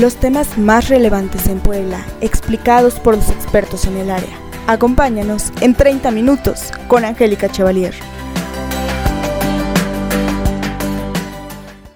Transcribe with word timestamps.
Los 0.00 0.14
temas 0.14 0.56
más 0.56 0.88
relevantes 0.88 1.48
en 1.48 1.58
Puebla, 1.58 2.06
explicados 2.20 3.00
por 3.00 3.16
los 3.16 3.28
expertos 3.30 3.84
en 3.84 3.96
el 3.96 4.12
área. 4.12 4.38
Acompáñanos 4.68 5.50
en 5.60 5.74
30 5.74 6.12
minutos 6.12 6.70
con 6.86 7.04
Angélica 7.04 7.48
Chevalier. 7.48 7.92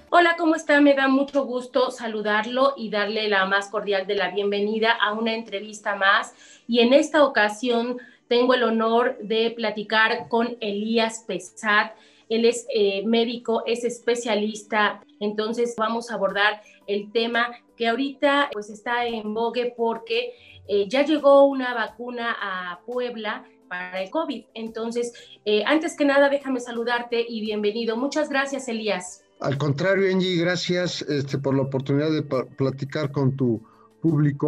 Hola, 0.09 0.35
¿cómo 0.37 0.55
está? 0.55 0.81
Me 0.81 0.95
da 0.95 1.07
mucho 1.07 1.45
gusto 1.45 1.91
saludarlo 1.91 2.73
y 2.75 2.89
darle 2.89 3.29
la 3.29 3.45
más 3.45 3.69
cordial 3.69 4.05
de 4.05 4.15
la 4.15 4.31
bienvenida 4.31 4.91
a 4.91 5.13
una 5.13 5.33
entrevista 5.33 5.95
más. 5.95 6.33
Y 6.67 6.81
en 6.81 6.91
esta 6.91 7.23
ocasión 7.23 7.99
tengo 8.27 8.53
el 8.53 8.63
honor 8.63 9.17
de 9.21 9.49
platicar 9.51 10.27
con 10.27 10.57
Elías 10.59 11.23
Pesat. 11.25 11.93
Él 12.27 12.43
es 12.43 12.67
eh, 12.75 13.03
médico, 13.05 13.63
es 13.65 13.85
especialista, 13.85 15.01
entonces 15.21 15.75
vamos 15.77 16.11
a 16.11 16.15
abordar 16.15 16.61
el 16.87 17.11
tema 17.11 17.47
que 17.75 17.87
ahorita 17.87 18.49
pues 18.51 18.69
está 18.69 19.05
en 19.05 19.33
vogue 19.33 19.73
porque 19.75 20.33
eh, 20.67 20.87
ya 20.87 21.05
llegó 21.05 21.45
una 21.45 21.73
vacuna 21.73 22.35
a 22.39 22.81
Puebla 22.85 23.45
para 23.67 24.01
el 24.01 24.09
COVID. 24.09 24.45
Entonces, 24.53 25.13
eh, 25.45 25.63
antes 25.65 25.95
que 25.97 26.05
nada, 26.05 26.29
déjame 26.29 26.59
saludarte 26.59 27.25
y 27.27 27.41
bienvenido. 27.41 27.97
Muchas 27.97 28.29
gracias, 28.29 28.67
Elías. 28.67 29.23
Al 29.39 29.57
contrario, 29.57 30.09
Angie, 30.09 30.37
gracias 30.37 31.01
este, 31.01 31.37
por 31.37 31.55
la 31.55 31.63
oportunidad 31.63 32.11
de 32.11 32.21
platicar 32.21 33.11
con 33.11 33.35
tu 33.35 33.61
público 34.01 34.47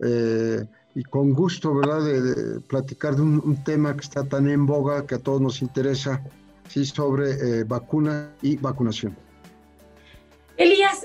eh, 0.00 0.64
y 0.94 1.02
con 1.04 1.32
gusto, 1.32 1.74
¿verdad?, 1.74 2.04
de, 2.04 2.60
platicar 2.60 3.16
de 3.16 3.22
un, 3.22 3.64
tema 3.64 3.94
que 3.94 4.02
está 4.02 4.24
tan 4.24 4.48
en 4.48 4.66
boga, 4.66 5.04
que 5.06 5.16
a 5.16 5.18
todos 5.18 5.40
nos 5.40 5.62
interesa, 5.62 6.22
sí, 6.68 6.84
sobre 6.84 7.64
vacuna 7.64 8.34
y 8.42 8.56
vacunación. 8.56 9.16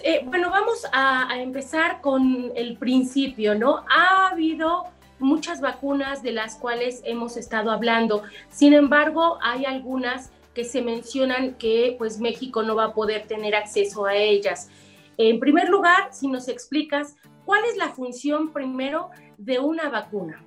Eh, 0.05 0.21
bueno, 0.25 0.49
vamos 0.49 0.85
a, 0.91 1.29
empezar 1.39 2.01
con 2.01 2.51
el 2.57 2.75
principio, 2.75 3.55
¿no? 3.55 3.85
Ha 3.89 4.31
habido 4.31 4.83
muchas 5.17 5.61
vacunas 5.61 6.21
de 6.21 6.33
las 6.33 6.55
cuales 6.55 7.01
hemos 7.05 7.37
estado 7.37 7.71
hablando. 7.71 8.23
Sin 8.49 8.73
embargo, 8.73 9.39
hay 9.41 9.63
algunas 9.63 10.29
que 10.53 10.65
se 10.65 10.81
mencionan 10.81 11.53
que 11.53 11.95
pues 11.97 12.19
México 12.19 12.63
no 12.63 12.75
va 12.75 12.87
a 12.87 12.93
poder 12.93 13.27
tener 13.27 13.55
acceso 13.55 14.05
a 14.05 14.13
ellas. 14.13 14.69
En 15.17 15.39
primer 15.39 15.69
lugar, 15.69 16.09
si 16.11 16.27
nos 16.27 16.49
explicas, 16.49 17.15
¿cuál 17.45 17.63
es 17.63 17.77
la 17.77 17.87
función 17.87 18.51
primero 18.51 19.09
de 19.37 19.59
una 19.59 19.87
vacuna? 19.87 20.43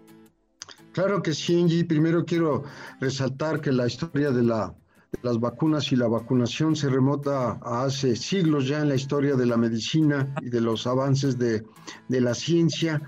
Claro 0.93 1.23
que 1.23 1.33
sí, 1.33 1.59
Angie. 1.59 1.87
Primero 1.87 2.27
quiero 2.27 2.65
resaltar 3.01 3.63
que 3.63 3.73
la 3.73 3.87
historia 3.87 4.31
de 4.31 4.43
la 4.43 4.75
las 5.22 5.41
vacunas 5.41 5.92
y 5.92 5.97
la 5.97 6.09
vacunación 6.09 6.77
se 6.77 6.89
remota 6.89 7.59
a 7.62 7.84
hace 7.84 8.17
siglos 8.17 8.69
ya 8.69 8.81
en 8.81 8.89
la 8.89 8.95
historia 8.95 9.36
de 9.36 9.47
la 9.47 9.56
medicina 9.56 10.34
y 10.42 10.50
de 10.50 10.61
los 10.61 10.86
avances 10.86 11.39
de, 11.39 11.64
la 12.08 12.34
ciencia, 12.34 13.00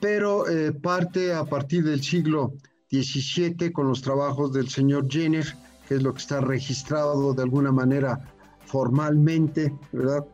pero 0.00 0.48
eh, 0.48 0.72
parte 0.72 1.32
a 1.32 1.44
partir 1.44 1.84
del 1.84 2.02
siglo 2.02 2.54
XVII 2.90 3.72
con 3.72 3.88
los 3.88 4.02
trabajos 4.02 4.52
del 4.52 4.68
señor 4.68 5.08
Jenner, 5.10 5.46
que 5.88 5.96
es 5.96 6.02
lo 6.02 6.12
que 6.12 6.20
está 6.20 6.40
registrado 6.40 7.34
de 7.34 7.42
alguna 7.42 7.72
manera 7.72 8.20
formalmente, 8.66 9.74
¿verdad? 9.92 10.24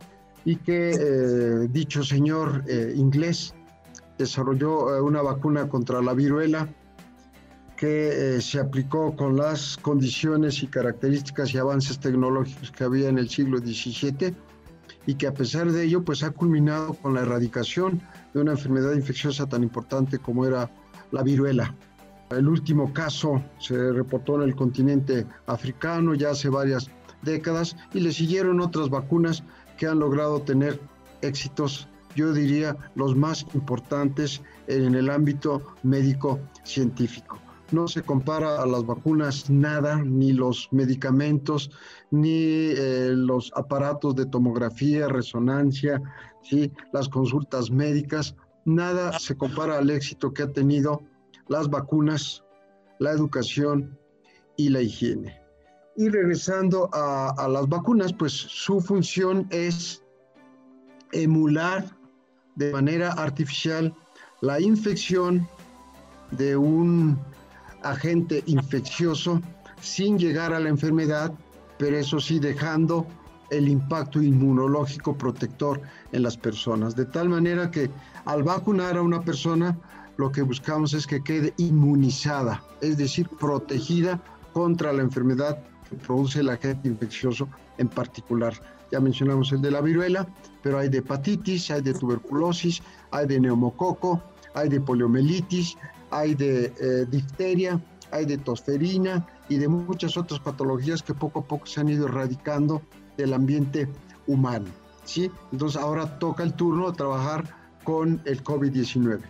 Y 0.45 0.57
que 0.57 0.91
eh, 0.91 1.69
dicho 1.71 2.03
señor 2.03 2.65
eh, 2.67 2.93
inglés 2.97 3.55
desarrolló 4.19 5.03
una 5.03 5.23
vacuna 5.23 5.69
contra 5.69 6.03
la 6.03 6.13
viruela 6.15 6.69
que 7.81 8.37
eh, 8.37 8.43
se 8.43 8.61
aplicó 8.61 9.17
con 9.17 9.39
las 9.39 9.79
condiciones 9.79 10.63
y 10.63 10.67
características 10.67 11.55
y 11.55 11.57
avances 11.57 11.99
tecnológicos 11.99 12.71
que 12.71 12.85
había 12.85 13.09
en 13.09 13.17
el 13.17 13.31
siglo 13.31 13.57
XVII 13.57 14.35
y 15.07 15.15
que 15.15 15.27
a 15.27 15.33
pesar 15.33 15.73
de 15.73 15.85
ello 15.85 16.05
pues 16.05 16.23
ha 16.23 16.31
culminado 16.31 16.93
con 16.93 17.15
la 17.15 17.23
erradicación 17.23 18.03
de 18.35 18.43
una 18.43 18.53
enfermedad 18.53 18.93
infecciosa 18.93 19.47
tan 19.47 19.63
importante 19.63 20.19
como 20.19 20.45
era 20.45 20.71
la 21.11 21.23
viruela. 21.23 21.75
El 22.29 22.49
último 22.49 22.93
caso 22.93 23.43
se 23.59 23.93
reportó 23.93 24.35
en 24.35 24.43
el 24.51 24.55
continente 24.55 25.27
africano 25.47 26.13
ya 26.13 26.33
hace 26.33 26.51
varias 26.51 26.91
décadas 27.23 27.77
y 27.95 28.01
le 28.01 28.13
siguieron 28.13 28.61
otras 28.61 28.91
vacunas 28.91 29.43
que 29.79 29.87
han 29.87 30.01
logrado 30.01 30.43
tener 30.43 30.79
éxitos, 31.23 31.89
yo 32.15 32.35
diría, 32.35 32.77
los 32.95 33.17
más 33.17 33.47
importantes 33.55 34.43
en 34.67 34.95
el 34.95 35.09
ámbito 35.09 35.63
médico 35.83 36.39
científico 36.63 37.39
no 37.73 37.89
se 37.89 38.03
compara 38.03 38.63
a 38.63 38.67
las 38.67 38.85
vacunas 38.85 39.49
nada, 39.51 40.03
ni 40.03 40.33
los 40.33 40.69
medicamentos, 40.71 41.71
ni 42.11 42.71
eh, 42.77 43.13
los 43.15 43.53
aparatos 43.55 44.15
de 44.17 44.27
tomografía, 44.27 45.09
resonancia, 45.09 46.01
¿sí? 46.43 46.73
las 46.93 47.09
consultas 47.09 47.71
médicas, 47.71 48.35
nada 48.65 49.19
se 49.19 49.37
compara 49.37 49.79
al 49.79 49.91
éxito 49.91 50.33
que 50.33 50.43
ha 50.43 50.53
tenido 50.53 51.03
las 51.49 51.69
vacunas, 51.69 52.45
la 52.99 53.11
educación 53.13 53.99
y 54.57 54.69
la 54.69 54.83
higiene. 54.83 55.41
Y 55.97 56.09
regresando 56.09 56.89
a, 56.93 57.31
a 57.37 57.49
las 57.49 57.69
vacunas, 57.69 58.13
pues 58.13 58.33
su 58.33 58.81
función 58.81 59.47
es 59.51 60.03
emular 61.13 61.85
de 62.57 62.73
manera 62.73 63.13
artificial 63.13 63.95
la 64.41 64.61
infección 64.61 65.49
de 66.31 66.57
un 66.57 67.19
agente 67.83 68.43
infeccioso 68.47 69.41
sin 69.81 70.19
llegar 70.19 70.53
a 70.53 70.61
la 70.61 70.69
enfermedad, 70.69 71.33
pero 71.79 71.97
eso 71.97 72.21
sí 72.21 72.39
dejando 72.39 73.07
el 73.51 73.69
impacto 73.69 74.23
inmunológico 74.23 75.17
protector 75.17 75.81
en 76.13 76.23
las 76.23 76.37
personas. 76.37 76.95
De 76.95 77.05
tal 77.05 77.29
manera 77.29 77.71
que 77.71 77.91
al 78.25 78.43
vacunar 78.43 78.97
a 78.97 79.03
una 79.03 79.23
persona, 79.23 79.77
lo 80.17 80.31
que 80.31 80.43
buscamos 80.43 80.95
es 80.95 81.07
que 81.07 81.23
quede 81.23 81.55
inmunizada, 81.57 82.63
es 82.81 82.97
decir, 82.97 83.29
protegida 83.29 84.21
contra 84.53 84.93
la 84.93 85.03
enfermedad 85.03 85.59
que 85.89 85.97
produce 85.97 86.41
el 86.41 86.51
agente 86.51 86.89
infeccioso 86.89 87.49
en 87.79 87.89
particular. 87.89 88.55
Ya 88.93 89.01
mencionamos 89.01 89.53
el 89.53 89.63
de 89.63 89.71
la 89.71 89.81
viruela, 89.81 90.27
pero 90.63 90.79
hay 90.79 90.89
de 90.89 90.99
hepatitis, 90.99 91.71
hay 91.71 91.81
de 91.81 91.95
tuberculosis, 91.95 92.83
hay 93.11 93.27
de 93.27 93.41
neumococo, 93.41 94.23
hay 94.55 94.69
de 94.69 94.81
poliomielitis, 94.81 95.77
hay 96.11 96.35
de 96.35 96.67
eh, 96.67 97.07
difteria, 97.09 97.81
hay 98.11 98.25
de 98.25 98.39
tosferina 98.39 99.27
y 99.49 99.57
de 99.57 99.69
muchas 99.69 100.17
otras 100.17 100.41
patologías 100.41 101.03
que 101.03 101.15
poco 101.15 101.41
a 101.41 101.45
poco 101.45 101.67
se 101.67 101.81
han 101.81 101.89
ido 101.89 102.07
erradicando 102.07 102.83
del 103.17 103.33
ambiente 103.33 103.89
humano. 104.27 104.67
¿sí? 105.05 105.31
Entonces 105.53 105.81
ahora 105.81 106.19
toca 106.19 106.43
el 106.43 106.55
turno 106.55 106.91
de 106.91 106.97
trabajar 106.97 107.45
con 107.85 108.21
el 108.25 108.43
COVID-19. 108.43 109.21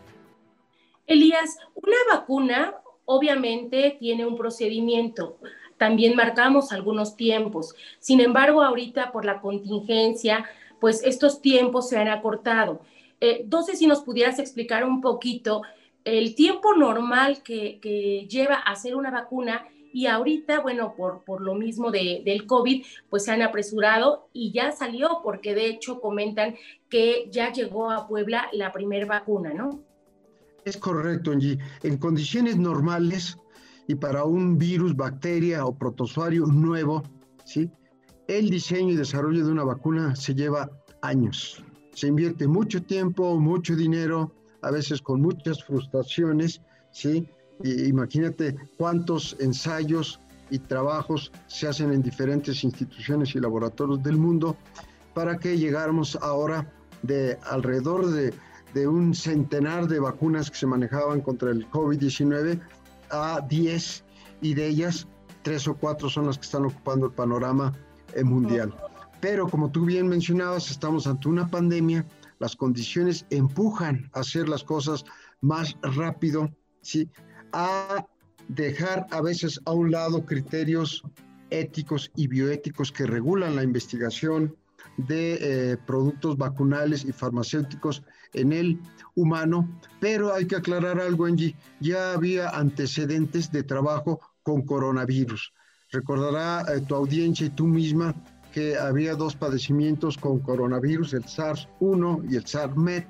Elías, 1.07 1.57
una 1.75 1.97
vacuna 2.13 2.75
obviamente 3.05 3.97
tiene 3.99 4.25
un 4.25 4.37
procedimiento. 4.37 5.39
También 5.77 6.15
marcamos 6.15 6.73
algunos 6.73 7.17
tiempos. 7.17 7.75
Sin 7.99 8.21
embargo, 8.21 8.63
ahorita 8.63 9.11
por 9.13 9.25
la 9.25 9.41
contingencia, 9.41 10.45
pues 10.79 11.03
estos 11.03 11.41
tiempos 11.41 11.89
se 11.89 11.99
han 11.99 12.09
acortado. 12.09 12.83
Eh, 13.21 13.47
no 13.51 13.63
si 13.63 13.87
nos 13.87 14.01
pudieras 14.01 14.39
explicar 14.39 14.85
un 14.85 15.01
poquito 15.01 15.63
el 16.05 16.35
tiempo 16.35 16.75
normal 16.75 17.43
que, 17.43 18.27
lleva 18.29 18.57
a 18.57 18.73
hacer 18.73 18.95
una 18.95 19.11
vacuna 19.11 19.67
y 19.93 20.07
ahorita, 20.07 20.61
bueno, 20.61 20.95
por, 20.97 21.25
por 21.25 21.41
lo 21.41 21.55
mismo 21.55 21.91
de, 21.91 22.23
del 22.25 22.47
COVID, 22.47 22.85
pues 23.09 23.25
se 23.25 23.33
han 23.33 23.43
apresurado 23.43 24.29
y 24.33 24.53
ya 24.53 24.71
salió, 24.71 25.21
porque 25.25 25.55
de 25.55 25.67
hecho 25.67 26.01
comentan 26.01 26.55
que 26.89 27.29
ya 27.31 27.53
llegó 27.53 27.91
a 27.91 28.07
Puebla 28.07 28.49
la 28.53 28.73
primera 28.73 29.07
vacuna, 29.07 29.53
¿no? 29.53 29.83
Es 30.65 30.77
correcto, 30.77 31.33
Angie. 31.33 31.59
En 31.83 31.97
condiciones 31.97 32.57
normales 32.57 33.39
y 33.89 33.97
para 33.97 34.25
un 34.25 34.59
virus, 34.59 34.95
bacteria 34.95 35.67
o 35.67 35.77
protozoario 35.77 36.47
nuevo, 36.47 37.03
¿sí? 37.45 37.69
El 38.29 38.49
diseño 38.49 38.93
y 38.93 38.97
desarrollo 38.97 39.45
de 39.45 39.51
una 39.51 39.65
vacuna 39.65 40.15
se 40.15 40.35
lleva 40.35 40.71
años. 41.03 41.65
Se 41.95 42.07
invierte 42.07 42.47
mucho 42.47 42.83
tiempo, 42.83 43.41
mucho 43.41 43.75
dinero, 43.75 44.33
a 44.63 44.71
veces 44.71 45.01
con 45.01 45.21
muchas 45.21 45.63
frustraciones, 45.65 46.61
¿sí? 46.91 47.29
imagínate 47.63 48.57
cuántos 48.79 49.37
ensayos 49.39 50.21
y 50.51 50.59
trabajos 50.59 51.31
se 51.47 51.69
hacen 51.69 51.93
en 51.93 52.03
diferentes 52.03 52.65
instituciones 52.65 53.35
y 53.35 53.41
laboratorios 53.41 54.03
del 54.03 54.17
mundo 54.17 54.57
para 55.15 55.39
que 55.39 55.59
llegáramos 55.59 56.17
ahora 56.23 56.73
de 57.03 57.39
alrededor 57.51 58.11
de, 58.11 58.33
de 58.75 58.89
un 58.89 59.15
centenar 59.15 59.89
de 59.89 60.01
vacunas 60.01 60.51
que 60.51 60.57
se 60.57 60.67
manejaban 60.67 61.21
contra 61.21 61.51
el 61.51 61.69
COVID-19 61.71 62.61
a 63.11 63.41
10 63.49 64.05
y 64.43 64.55
de 64.55 64.67
ellas 64.67 65.07
tres 65.43 65.67
o 65.69 65.75
cuatro 65.75 66.09
son 66.09 66.27
las 66.27 66.39
que 66.39 66.45
están 66.45 66.65
ocupando 66.65 67.07
el 67.07 67.13
panorama 67.13 67.73
eh, 68.15 68.25
mundial. 68.25 68.75
Pero 69.21 69.49
como 69.49 69.71
tú 69.71 69.85
bien 69.85 70.09
mencionabas, 70.09 70.71
estamos 70.71 71.07
ante 71.07 71.29
una 71.29 71.49
pandemia 71.49 72.07
las 72.41 72.57
condiciones 72.57 73.25
empujan 73.31 74.11
a 74.13 74.21
hacer 74.21 74.49
las 74.49 74.65
cosas 74.65 75.05
más 75.41 75.77
rápido, 75.83 76.51
¿sí? 76.83 77.09
a 77.53 78.05
dejar 78.49 79.07
a 79.11 79.21
veces 79.21 79.61
a 79.67 79.73
un 79.73 79.93
lado 79.93 80.27
criterios 80.27 81.03
éticos 81.51 82.11
y 82.17 82.27
bioéticos 82.27 82.91
que 82.91 83.07
regulan 83.07 83.57
la 83.57 83.63
investigación, 83.63 84.57
de 84.97 85.39
eh, 85.41 85.77
productos 85.87 86.37
vacunales 86.37 87.05
y 87.05 87.13
farmacéuticos 87.13 88.03
en 88.33 88.53
el 88.53 88.81
humano, 89.15 89.69
pero 90.01 90.33
hay 90.33 90.47
que 90.47 90.57
aclarar 90.57 91.01
algo, 91.01 91.27
Angie, 91.27 91.57
ya 91.81 92.13
había 92.13 92.51
antecedentes 92.51 93.51
de 93.51 93.63
trabajo 93.63 94.21
con 94.43 94.63
coronavirus. 94.63 95.53
Recordará 95.91 96.65
eh, 96.73 96.81
tu 96.81 96.95
audiencia 96.95 97.47
y 97.47 97.51
tú 97.51 97.67
misma 97.67 98.15
que 98.53 98.77
había 98.77 99.15
dos 99.15 99.37
padecimientos 99.37 100.17
con 100.17 100.41
coronavirus, 100.41 101.15
el 101.15 101.25
SARS-1 101.25 102.31
y 102.31 102.37
el 102.37 102.45
SARS-MED, 102.45 103.05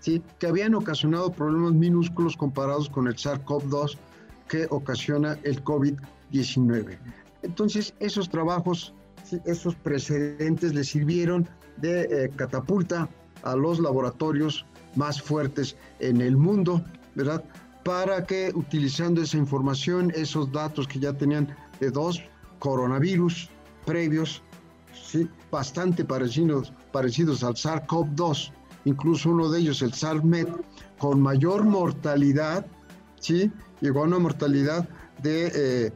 ¿sí? 0.00 0.22
que 0.38 0.46
habían 0.46 0.74
ocasionado 0.74 1.32
problemas 1.32 1.72
minúsculos 1.72 2.36
comparados 2.36 2.88
con 2.88 3.08
el 3.08 3.16
SARS-CoV-2 3.16 3.96
que 4.48 4.66
ocasiona 4.70 5.38
el 5.42 5.62
COVID-19. 5.64 6.98
Entonces, 7.42 7.94
esos 8.00 8.28
trabajos, 8.28 8.94
esos 9.44 9.74
precedentes 9.76 10.74
le 10.74 10.84
sirvieron 10.84 11.48
de 11.78 12.02
eh, 12.02 12.30
catapulta 12.36 13.08
a 13.42 13.56
los 13.56 13.80
laboratorios 13.80 14.64
más 14.96 15.20
fuertes 15.20 15.76
en 15.98 16.20
el 16.20 16.36
mundo, 16.36 16.84
¿verdad? 17.14 17.44
Para 17.84 18.24
que 18.24 18.52
utilizando 18.54 19.22
esa 19.22 19.36
información, 19.36 20.12
esos 20.14 20.50
datos 20.52 20.88
que 20.88 21.00
ya 21.00 21.12
tenían 21.12 21.54
de 21.80 21.90
dos 21.90 22.22
coronavirus 22.58 23.50
previos, 23.84 24.42
bastante 25.50 26.04
parecidos, 26.04 26.72
parecidos 26.92 27.42
al 27.44 27.54
SARS-CoV-2, 27.54 28.52
incluso 28.84 29.30
uno 29.30 29.50
de 29.50 29.60
ellos, 29.60 29.82
el 29.82 29.92
SARS-MED, 29.92 30.48
con 30.98 31.20
mayor 31.20 31.64
mortalidad, 31.64 32.66
¿sí? 33.20 33.50
llegó 33.80 34.00
a 34.00 34.04
una 34.04 34.18
mortalidad 34.18 34.88
de 35.22 35.52
eh, 35.54 35.92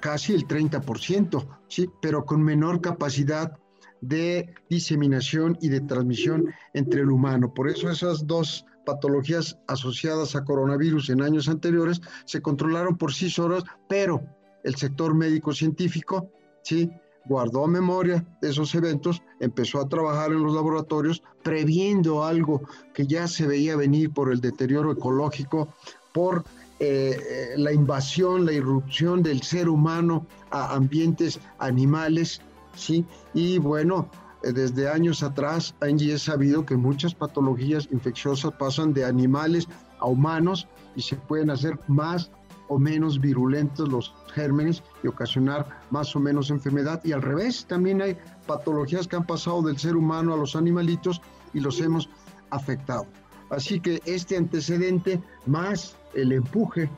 casi 0.00 0.34
el 0.34 0.46
30%, 0.46 1.46
¿sí? 1.68 1.88
pero 2.00 2.24
con 2.24 2.42
menor 2.42 2.80
capacidad 2.80 3.56
de 4.00 4.54
diseminación 4.68 5.58
y 5.60 5.68
de 5.68 5.80
transmisión 5.80 6.46
entre 6.72 7.02
el 7.02 7.10
humano. 7.10 7.52
Por 7.52 7.68
eso 7.68 7.90
esas 7.90 8.26
dos 8.26 8.64
patologías 8.86 9.58
asociadas 9.68 10.34
a 10.34 10.44
coronavirus 10.44 11.10
en 11.10 11.22
años 11.22 11.48
anteriores 11.48 12.00
se 12.24 12.40
controlaron 12.40 12.96
por 12.96 13.12
sí 13.12 13.28
solas, 13.28 13.64
pero 13.88 14.22
el 14.64 14.74
sector 14.76 15.14
médico 15.14 15.52
científico, 15.52 16.30
¿sí? 16.62 16.90
Guardó 17.24 17.66
memoria 17.66 18.24
de 18.40 18.50
esos 18.50 18.74
eventos, 18.74 19.22
empezó 19.40 19.80
a 19.80 19.88
trabajar 19.88 20.32
en 20.32 20.42
los 20.42 20.54
laboratorios 20.54 21.22
previendo 21.42 22.24
algo 22.24 22.62
que 22.94 23.06
ya 23.06 23.28
se 23.28 23.46
veía 23.46 23.76
venir 23.76 24.10
por 24.12 24.32
el 24.32 24.40
deterioro 24.40 24.92
ecológico, 24.92 25.68
por 26.12 26.44
eh, 26.80 27.18
eh, 27.18 27.54
la 27.56 27.72
invasión, 27.72 28.46
la 28.46 28.52
irrupción 28.52 29.22
del 29.22 29.42
ser 29.42 29.68
humano 29.68 30.26
a 30.50 30.74
ambientes 30.74 31.38
animales, 31.58 32.40
¿sí? 32.74 33.04
Y 33.34 33.58
bueno, 33.58 34.08
eh, 34.42 34.52
desde 34.52 34.88
años 34.88 35.22
atrás, 35.22 35.74
Angie, 35.80 36.14
he 36.14 36.18
sabido 36.18 36.64
que 36.64 36.76
muchas 36.76 37.14
patologías 37.14 37.88
infecciosas 37.92 38.52
pasan 38.52 38.94
de 38.94 39.04
animales 39.04 39.68
a 39.98 40.06
humanos 40.06 40.66
y 40.96 41.02
se 41.02 41.16
pueden 41.16 41.50
hacer 41.50 41.78
más 41.86 42.30
o 42.70 42.78
menos 42.78 43.20
virulentos 43.20 43.88
los 43.88 44.14
gérmenes 44.32 44.82
y 45.02 45.08
ocasionar 45.08 45.66
más 45.90 46.14
o 46.14 46.20
menos 46.20 46.50
enfermedad. 46.50 47.00
Y 47.04 47.10
al 47.10 47.20
revés, 47.20 47.66
también 47.66 48.00
hay 48.00 48.16
patologías 48.46 49.08
que 49.08 49.16
han 49.16 49.26
pasado 49.26 49.60
del 49.62 49.76
ser 49.76 49.96
humano 49.96 50.32
a 50.32 50.36
los 50.36 50.54
animalitos 50.54 51.20
y 51.52 51.58
los 51.58 51.80
hemos 51.80 52.08
afectado. 52.50 53.06
Así 53.50 53.80
que 53.80 54.00
este 54.06 54.36
antecedente 54.36 55.20
más 55.46 55.96
el 56.14 56.30
empuje 56.30 56.88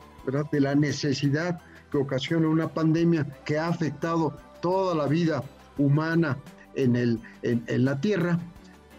de 0.51 0.61
la 0.61 0.75
necesidad 0.75 1.59
que 1.91 1.97
ocasiona 1.97 2.47
una 2.47 2.67
pandemia 2.67 3.25
que 3.43 3.57
ha 3.57 3.67
afectado 3.67 4.37
toda 4.61 4.93
la 4.93 5.07
vida 5.07 5.43
humana 5.79 6.37
en, 6.75 6.95
el, 6.95 7.19
en, 7.41 7.83
la 7.83 7.99
Tierra, 7.99 8.39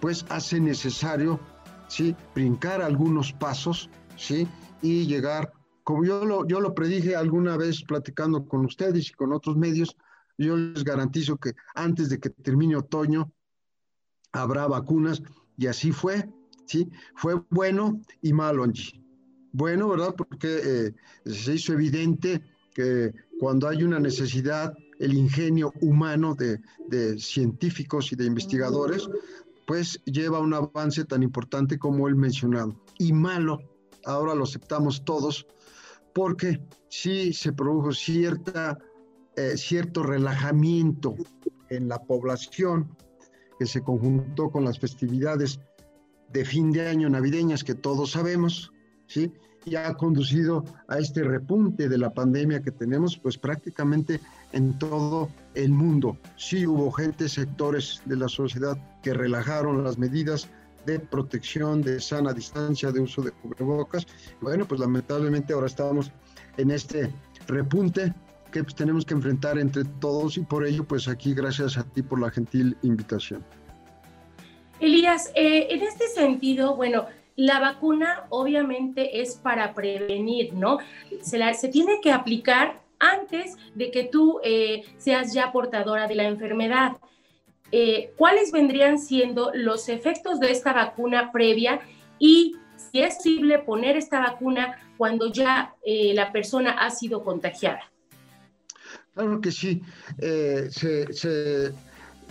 pues 0.00 0.26
hace 0.28 0.58
necesario 0.58 1.38
¿sí? 1.86 2.16
brincar 2.34 2.82
algunos 2.82 3.32
pasos 3.32 3.88
¿sí? 4.16 4.48
y 4.82 5.06
llegar 5.06 5.52
como 5.84 6.04
yo 6.04 6.24
lo, 6.24 6.46
yo 6.46 6.60
lo 6.60 6.74
predije 6.74 7.14
alguna 7.14 7.56
vez 7.56 7.84
platicando 7.84 8.46
con 8.46 8.64
ustedes 8.64 9.10
y 9.10 9.12
con 9.12 9.32
otros 9.32 9.56
medios, 9.56 9.96
yo 10.38 10.56
les 10.56 10.82
garantizo 10.82 11.36
que 11.36 11.52
antes 11.74 12.08
de 12.08 12.18
que 12.18 12.30
termine 12.30 12.74
otoño 12.74 13.30
habrá 14.32 14.66
vacunas 14.66 15.22
y 15.56 15.66
así 15.66 15.92
fue, 15.92 16.28
¿sí? 16.66 16.90
Fue 17.14 17.40
bueno 17.50 18.00
y 18.22 18.32
malo, 18.32 18.64
Angie. 18.64 19.00
Bueno, 19.52 19.88
¿verdad? 19.88 20.14
Porque 20.16 20.58
eh, 20.64 20.94
se 21.26 21.54
hizo 21.54 21.74
evidente 21.74 22.42
que 22.74 23.12
cuando 23.38 23.68
hay 23.68 23.84
una 23.84 24.00
necesidad, 24.00 24.74
el 24.98 25.14
ingenio 25.14 25.72
humano 25.80 26.34
de, 26.34 26.60
de 26.88 27.18
científicos 27.18 28.10
y 28.10 28.16
de 28.16 28.24
investigadores, 28.24 29.08
pues 29.66 30.00
lleva 30.04 30.40
un 30.40 30.54
avance 30.54 31.04
tan 31.04 31.22
importante 31.22 31.78
como 31.78 32.08
el 32.08 32.16
mencionado. 32.16 32.74
Y 32.98 33.12
malo, 33.12 33.60
ahora 34.04 34.34
lo 34.34 34.44
aceptamos 34.44 35.04
todos, 35.04 35.46
porque 36.14 36.60
sí 36.88 37.32
se 37.32 37.52
produjo 37.52 37.92
cierta, 37.92 38.78
eh, 39.36 39.56
cierto 39.56 40.02
relajamiento 40.02 41.14
en 41.68 41.88
la 41.88 41.98
población 41.98 42.96
que 43.58 43.66
se 43.66 43.82
conjuntó 43.82 44.50
con 44.50 44.64
las 44.64 44.78
festividades 44.78 45.60
de 46.32 46.44
fin 46.44 46.70
de 46.70 46.88
año 46.88 47.08
navideñas 47.08 47.62
que 47.62 47.74
todos 47.74 48.12
sabemos, 48.12 48.72
¿sí? 49.06 49.32
y 49.64 49.76
ha 49.76 49.94
conducido 49.94 50.64
a 50.88 50.98
este 50.98 51.22
repunte 51.22 51.88
de 51.88 51.98
la 51.98 52.12
pandemia 52.12 52.60
que 52.60 52.70
tenemos 52.70 53.16
pues 53.18 53.38
prácticamente 53.38 54.20
en 54.52 54.78
todo 54.78 55.30
el 55.54 55.70
mundo. 55.70 56.18
Sí 56.36 56.66
hubo 56.66 56.92
gente, 56.92 57.28
sectores 57.28 58.02
de 58.04 58.16
la 58.16 58.28
sociedad 58.28 58.76
que 59.02 59.14
relajaron 59.14 59.82
las 59.82 59.98
medidas 59.98 60.48
de 60.86 61.00
protección, 61.00 61.82
de 61.82 62.00
sana 62.00 62.32
distancia, 62.32 62.92
de 62.92 63.00
uso 63.00 63.22
de 63.22 63.32
cubrebocas. 63.32 64.06
Bueno, 64.40 64.66
pues 64.66 64.80
lamentablemente 64.80 65.52
ahora 65.52 65.66
estamos 65.66 66.10
en 66.56 66.70
este 66.70 67.10
repunte 67.46 68.12
que 68.52 68.62
pues, 68.62 68.74
tenemos 68.74 69.04
que 69.04 69.14
enfrentar 69.14 69.58
entre 69.58 69.84
todos 70.00 70.36
y 70.36 70.40
por 70.40 70.64
ello, 70.64 70.84
pues 70.84 71.08
aquí 71.08 71.34
gracias 71.34 71.76
a 71.76 71.82
ti 71.84 72.02
por 72.02 72.20
la 72.20 72.30
gentil 72.30 72.76
invitación. 72.82 73.44
Elías, 74.80 75.32
eh, 75.34 75.68
en 75.70 75.82
este 75.82 76.08
sentido, 76.08 76.76
bueno, 76.76 77.06
la 77.36 77.58
vacuna 77.58 78.26
obviamente 78.28 79.20
es 79.20 79.34
para 79.36 79.74
prevenir, 79.74 80.54
¿no? 80.54 80.78
Se, 81.20 81.38
la, 81.38 81.52
se 81.54 81.68
tiene 81.68 82.00
que 82.00 82.12
aplicar 82.12 82.80
antes 82.98 83.56
de 83.74 83.90
que 83.90 84.04
tú 84.04 84.40
eh, 84.44 84.84
seas 84.98 85.32
ya 85.32 85.52
portadora 85.52 86.06
de 86.06 86.14
la 86.14 86.24
enfermedad. 86.24 86.96
Eh, 87.76 88.12
cuáles 88.16 88.52
vendrían 88.52 89.00
siendo 89.00 89.50
los 89.52 89.88
efectos 89.88 90.38
de 90.38 90.52
esta 90.52 90.72
vacuna 90.72 91.32
previa 91.32 91.80
y 92.20 92.54
si 92.76 93.00
es 93.00 93.16
posible 93.16 93.58
poner 93.58 93.96
esta 93.96 94.20
vacuna 94.20 94.78
cuando 94.96 95.32
ya 95.32 95.74
eh, 95.84 96.14
la 96.14 96.30
persona 96.30 96.70
ha 96.70 96.88
sido 96.90 97.24
contagiada. 97.24 97.80
Claro 99.14 99.40
que 99.40 99.50
sí. 99.50 99.82
Eh, 100.18 100.68
se, 100.70 101.72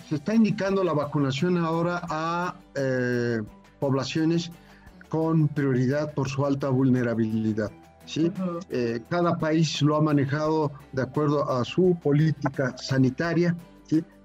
está 0.09 0.33
indicando 0.33 0.81
la 0.81 0.93
vacunación 0.93 1.57
ahora 1.57 1.99
a 2.09 2.55
poblaciones 3.81 4.49
con 5.09 5.49
prioridad 5.49 6.13
por 6.13 6.29
su 6.29 6.45
alta 6.45 6.69
vulnerabilidad. 6.69 7.69
¿sí? 8.05 8.31
cada 9.09 9.37
país 9.37 9.81
lo 9.81 9.97
ha 9.97 10.01
manejado 10.01 10.71
de 10.93 11.01
acuerdo 11.01 11.49
a 11.51 11.65
su 11.65 11.97
política 12.01 12.77
sanitaria 12.77 13.57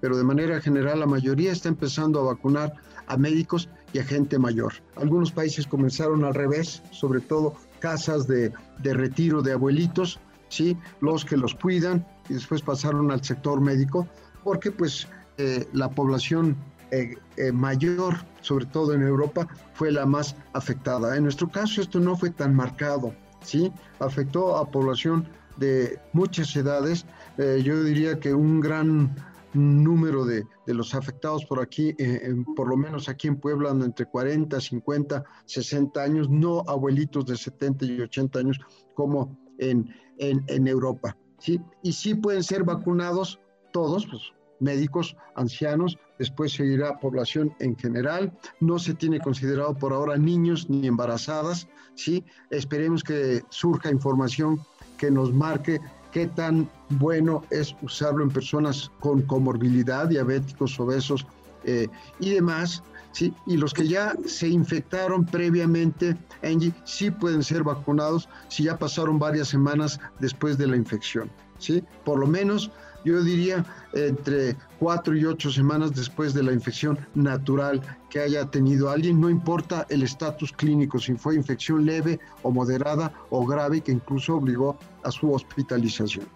pero 0.01 0.17
de 0.17 0.23
manera 0.23 0.61
general 0.61 0.99
la 0.99 1.05
mayoría 1.05 1.51
está 1.51 1.69
empezando 1.69 2.19
a 2.19 2.33
vacunar 2.33 2.73
a 3.07 3.17
médicos 3.17 3.69
y 3.93 3.99
a 3.99 4.03
gente 4.03 4.37
mayor. 4.39 4.73
Algunos 4.95 5.31
países 5.31 5.67
comenzaron 5.67 6.23
al 6.23 6.33
revés, 6.33 6.81
sobre 6.91 7.19
todo 7.19 7.55
casas 7.79 8.27
de, 8.27 8.53
retiro 8.83 9.41
de 9.41 9.53
abuelitos, 9.53 10.19
¿sí? 10.49 10.77
los 11.01 11.25
que 11.25 11.37
los 11.37 11.55
cuidan 11.55 12.05
y 12.29 12.33
después 12.33 12.61
pasaron 12.61 13.11
al 13.11 13.23
sector 13.23 13.59
médico, 13.61 14.07
porque 14.43 14.71
pues 14.71 15.07
eh, 15.37 15.67
la 15.73 15.89
población 15.89 16.55
eh, 16.91 17.15
eh, 17.37 17.51
mayor, 17.51 18.15
sobre 18.41 18.65
todo 18.65 18.93
en 18.93 19.01
Europa, 19.01 19.47
fue 19.73 19.91
la 19.91 20.05
más 20.05 20.35
afectada. 20.53 21.15
En 21.15 21.23
nuestro 21.23 21.49
caso 21.49 21.81
esto 21.81 21.99
no 21.99 22.15
fue 22.15 22.29
tan 22.29 22.55
marcado, 22.55 23.13
¿sí? 23.41 23.71
afectó 23.99 24.57
a 24.57 24.69
población 24.69 25.27
de 25.57 25.99
muchas 26.13 26.55
edades. 26.55 27.05
yo 27.37 27.83
diría 27.83 28.17
que 28.17 28.33
un 28.33 28.61
gran 28.61 29.13
número 29.53 30.25
de, 30.25 30.45
los 30.67 30.93
afectados 30.93 31.45
por 31.45 31.59
aquí, 31.59 31.95
eh, 31.97 32.35
por 32.55 32.67
lo 32.69 32.77
menos 32.77 33.09
aquí 33.09 33.27
en 33.27 33.37
Puebla, 33.37 33.71
entre 33.71 34.05
40, 34.05 34.59
50, 34.59 35.23
60 35.45 36.01
años, 36.01 36.29
no 36.29 36.63
abuelitos 36.67 37.25
de 37.25 37.35
70 37.35 37.85
y 37.85 38.01
80 38.01 38.39
años 38.39 38.59
como 38.93 39.37
en, 39.57 39.89
en, 40.17 40.67
Europa. 40.67 41.17
¿sí? 41.39 41.59
Y 41.83 41.93
sí 41.93 42.15
pueden 42.15 42.43
ser 42.43 42.63
vacunados 42.63 43.39
todos, 43.71 44.05
pues, 44.05 44.21
médicos, 44.59 45.15
ancianos, 45.35 45.97
después 46.17 46.51
seguirá 46.51 46.99
población 46.99 47.53
en 47.59 47.77
general, 47.77 48.37
no 48.59 48.77
se 48.77 48.93
tiene 48.93 49.19
considerado 49.19 49.73
por 49.75 49.93
ahora 49.93 50.17
niños 50.17 50.69
ni 50.69 50.85
embarazadas, 50.85 51.67
¿sí? 51.95 52.25
Esperemos 52.49 53.03
que 53.03 53.41
surja 53.49 53.89
información 53.89 54.59
que 54.97 55.09
nos 55.09 55.33
marque 55.33 55.79
qué 56.11 56.27
tan 56.27 56.69
bueno 56.89 57.43
es 57.49 57.75
usarlo 57.81 58.23
en 58.23 58.29
personas 58.29 58.91
con 58.99 59.21
comorbilidad, 59.23 60.07
diabéticos, 60.07 60.79
obesos 60.79 61.25
eh, 61.63 61.87
y 62.19 62.31
demás, 62.31 62.83
¿sí? 63.11 63.33
Y 63.45 63.57
los 63.57 63.73
que 63.73 63.87
ya 63.87 64.15
se 64.25 64.47
infectaron 64.47 65.25
previamente, 65.25 66.17
Angie, 66.43 66.73
sí 66.85 67.11
pueden 67.11 67.43
ser 67.43 67.63
vacunados 67.63 68.29
si 68.47 68.63
ya 68.63 68.77
pasaron 68.77 69.19
varias 69.19 69.49
semanas 69.49 69.99
después 70.19 70.57
de 70.57 70.67
la 70.67 70.77
infección, 70.77 71.29
¿sí? 71.57 71.83
Por 72.05 72.19
lo 72.19 72.27
menos, 72.27 72.71
yo 73.05 73.21
diría, 73.23 73.65
entre 73.93 74.55
cuatro 74.79 75.15
y 75.15 75.25
ocho 75.25 75.51
semanas 75.51 75.93
después 75.93 76.33
de 76.33 76.43
la 76.43 76.53
infección 76.53 76.97
natural 77.13 77.81
que 78.09 78.19
haya 78.19 78.49
tenido 78.49 78.89
alguien, 78.89 79.19
no 79.19 79.29
importa 79.29 79.85
el 79.89 80.03
estatus 80.03 80.51
clínico, 80.53 80.99
si 80.99 81.13
fue 81.15 81.35
infección 81.35 81.85
leve 81.85 82.19
o 82.43 82.51
moderada 82.51 83.13
o 83.29 83.45
grave, 83.45 83.81
que 83.81 83.91
incluso 83.91 84.35
obligó 84.35 84.77
a 85.03 85.11
su 85.11 85.31
hospitalización. 85.31 86.27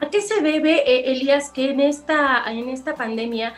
¿A 0.00 0.10
qué 0.10 0.20
se 0.20 0.42
debe, 0.42 0.78
eh, 0.90 1.12
Elías, 1.12 1.50
que 1.50 1.70
en 1.70 1.80
esta, 1.80 2.44
en 2.50 2.68
esta 2.68 2.94
pandemia 2.94 3.54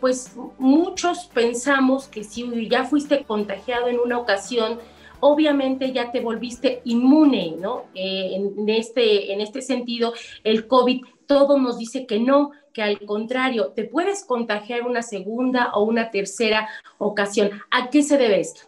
pues 0.00 0.36
muchos 0.58 1.26
pensamos 1.32 2.08
que 2.08 2.22
si 2.22 2.68
ya 2.68 2.84
fuiste 2.84 3.24
contagiado 3.24 3.88
en 3.88 3.98
una 3.98 4.18
ocasión, 4.18 4.78
obviamente 5.20 5.92
ya 5.92 6.12
te 6.12 6.20
volviste 6.20 6.82
inmune, 6.84 7.56
¿no? 7.58 7.84
Eh, 7.94 8.34
en, 8.34 8.68
este, 8.68 9.32
en 9.32 9.40
este 9.40 9.62
sentido, 9.62 10.12
el 10.44 10.66
COVID 10.66 11.02
todo 11.26 11.58
nos 11.58 11.78
dice 11.78 12.06
que 12.06 12.20
no, 12.20 12.52
que 12.76 12.82
al 12.82 13.00
contrario, 13.06 13.72
te 13.74 13.84
puedes 13.84 14.22
contagiar 14.22 14.82
una 14.82 15.00
segunda 15.00 15.72
o 15.72 15.84
una 15.84 16.10
tercera 16.10 16.68
ocasión. 16.98 17.48
¿A 17.70 17.88
qué 17.88 18.02
se 18.02 18.18
debe 18.18 18.38
esto? 18.38 18.64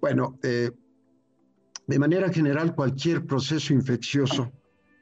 Bueno, 0.00 0.36
eh, 0.42 0.72
de 1.86 1.98
manera 2.00 2.28
general, 2.30 2.74
cualquier 2.74 3.24
proceso 3.24 3.72
infeccioso 3.72 4.50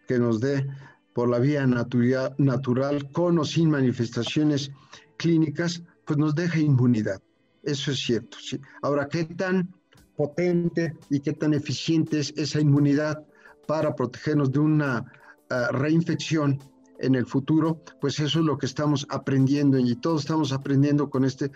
que 0.07 0.19
nos 0.19 0.41
dé 0.41 0.67
por 1.15 1.31
la 1.31 1.39
vía 1.39 1.67
natural, 1.67 3.11
con 3.13 3.39
o 3.39 3.47
sin 3.47 3.71
manifestaciones 3.71 4.71
clínicas, 5.17 5.83
pues 6.05 6.19
nos 6.19 6.35
deja 6.35 6.59
inmunidad. 6.59 7.23
Eso 7.63 7.93
es 7.93 7.99
cierto. 7.99 8.37
Ahora, 8.83 9.09
¿qué 9.09 9.25
tan 9.25 9.75
potente 10.17 10.93
y 11.09 11.21
qué 11.21 11.33
tan 11.33 11.55
eficiente 11.55 12.19
es 12.19 12.35
esa 12.37 12.61
inmunidad 12.61 13.25
para 13.67 13.95
protegernos 13.95 14.53
de 14.53 14.59
una 14.59 15.11
ah, 15.49 15.69
reinfección 15.73 16.61
en 16.99 17.15
el 17.15 17.27
futuro? 17.27 17.83
Pues 18.01 18.19
eso 18.21 18.41
es 18.41 18.45
lo 18.45 18.59
que 18.59 18.67
estamos 18.67 19.07
aprendiendo 19.11 19.79
y 19.79 19.95
todos 19.97 20.23
estamos 20.23 20.53
aprendiendo 20.53 21.11
con 21.11 21.25
este 21.25 21.51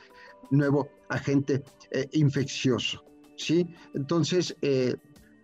nuevo 0.51 0.89
agente 1.09 1.63
eh, 1.91 2.09
infeccioso. 2.13 3.05
¿sí? 3.37 3.67
Entonces, 3.95 4.57
eh, 4.63 4.97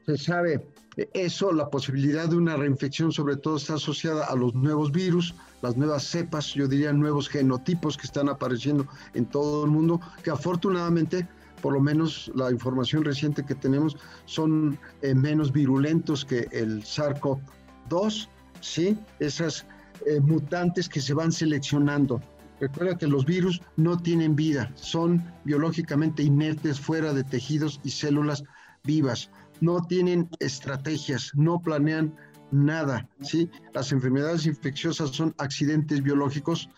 se 0.07 0.17
sabe 0.17 0.67
eso, 1.15 1.53
la 1.53 1.71
posibilidad 1.71 2.29
de 2.29 2.37
una 2.37 2.57
reinfección 2.57 3.13
sobre 3.13 3.37
todo 3.37 3.57
está 3.57 3.75
asociada 3.75 4.27
a 4.27 4.37
los 4.37 4.55
nuevos 4.55 4.93
virus, 4.93 5.35
las 5.63 5.77
nuevas 5.77 6.05
cepas, 6.05 6.55
yo 6.55 6.69
diría 6.69 6.93
nuevos 6.93 7.29
genotipos 7.29 7.97
que 7.97 8.07
están 8.07 8.29
apareciendo 8.29 8.87
en 9.15 9.25
todo 9.27 9.65
el 9.65 9.71
mundo, 9.71 10.01
que 10.23 10.31
afortunadamente, 10.31 11.27
por 11.63 11.73
lo 11.73 11.81
menos 11.81 12.31
la 12.35 12.51
información 12.51 13.05
reciente 13.05 13.45
que 13.45 13.55
tenemos, 13.55 13.97
son 14.27 14.79
eh, 15.01 15.15
menos 15.15 15.53
virulentos 15.53 16.25
que 16.25 16.49
el 16.51 16.83
SARS-CoV-2, 16.83 18.29
¿sí? 18.61 18.99
Esas 19.19 19.67
eh, 20.07 20.21
mutantes 20.21 20.89
que 20.89 21.01
se 21.01 21.15
van 21.15 21.33
seleccionando. 21.33 22.21
Recuerda 22.61 22.97
que 22.97 23.09
los 23.09 23.25
virus 23.25 23.61
no 23.77 23.99
tienen 23.99 24.37
vida, 24.37 24.71
son 24.77 25.25
biológicamente 25.45 26.23
inertes 26.23 26.79
fuera 26.79 27.13
de 27.13 27.25
tejidos 27.25 27.81
y 27.83 27.91
células 27.91 28.45
vivas 28.85 29.31
no 29.63 29.81
tienen 29.81 30.29
estrategias, 30.41 31.31
no 31.35 31.63
planean 31.63 32.15
nada, 32.51 33.09
¿sí? 33.21 33.49
Las 33.73 33.93
enfermedades 33.93 34.45
infecciosas 34.45 35.11
son 35.11 35.35
accidentes 35.39 36.03
biológicos 36.03 36.69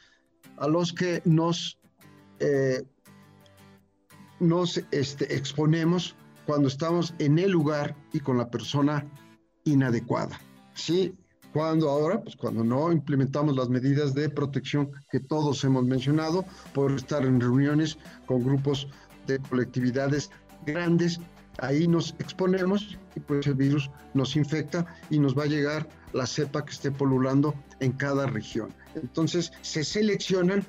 a 0.59 0.69
los 0.69 0.93
que 0.93 1.23
nos, 1.25 1.79
eh, 2.41 2.85
nos 4.39 4.77
este, 4.91 5.35
exponemos 5.35 6.15
cuando 6.45 6.69
estamos 6.69 7.15
en 7.19 7.39
el 7.39 7.53
lugar 7.53 7.97
y 8.13 8.21
con 8.21 8.37
la 8.37 8.51
persona 8.51 9.07
inadecuada, 9.65 10.39
¿sí? 10.75 11.15
Cuando 11.55 11.89
ahora, 11.89 12.21
pues 12.21 12.35
cuando 12.35 12.65
no 12.65 12.91
implementamos 12.91 13.55
las 13.55 13.69
medidas 13.69 14.13
de 14.13 14.29
protección 14.29 14.91
que 15.09 15.21
todos 15.21 15.63
hemos 15.63 15.85
mencionado, 15.85 16.45
por 16.73 16.91
estar 16.91 17.25
en 17.25 17.41
reuniones 17.41 17.97
con 18.27 18.43
grupos 18.43 18.89
de 19.29 19.39
colectividades 19.39 20.33
grandes 20.67 21.21
ahí 21.59 21.87
nos 21.87 22.17
exponemos 22.19 22.99
y 23.15 23.21
pues 23.21 23.47
el 23.47 23.55
virus 23.55 23.89
nos 24.15 24.35
infecta 24.35 24.85
y 25.11 25.21
nos 25.21 25.39
va 25.39 25.45
a 25.45 25.47
llegar 25.47 25.89
la 26.13 26.27
cepa 26.27 26.65
que 26.65 26.73
esté 26.73 26.91
polulando 26.91 27.55
en 27.79 27.93
cada 27.93 28.27
región. 28.27 28.75
Entonces 28.97 29.53
se 29.63 29.85
seleccionan 29.85 30.67